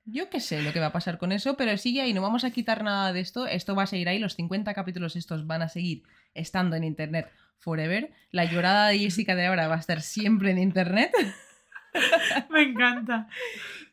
[0.03, 2.43] Yo qué sé lo que va a pasar con eso, pero sigue ahí, no vamos
[2.43, 3.45] a quitar nada de esto.
[3.45, 4.19] Esto va a seguir ahí.
[4.19, 6.03] Los 50 capítulos estos van a seguir
[6.33, 8.11] estando en internet forever.
[8.31, 11.11] La llorada de Jessica de ahora va a estar siempre en internet.
[12.49, 13.27] Me encanta.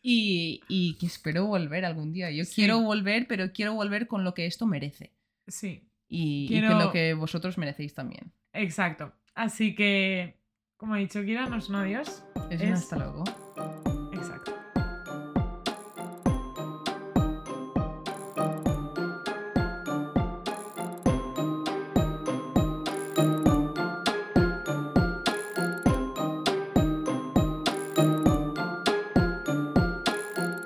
[0.02, 2.30] Y, y que espero volver algún día.
[2.30, 2.54] Yo Sí.
[2.56, 5.12] quiero volver, pero quiero volver con lo que esto merece.
[5.46, 8.32] Sí, Y, con lo que vosotros merecéis también.
[8.52, 9.12] exacto.
[9.34, 10.38] Así que,
[10.76, 12.24] como he dicho, Kira, no es un adiós.
[12.50, 13.24] Es Es- un hasta luego.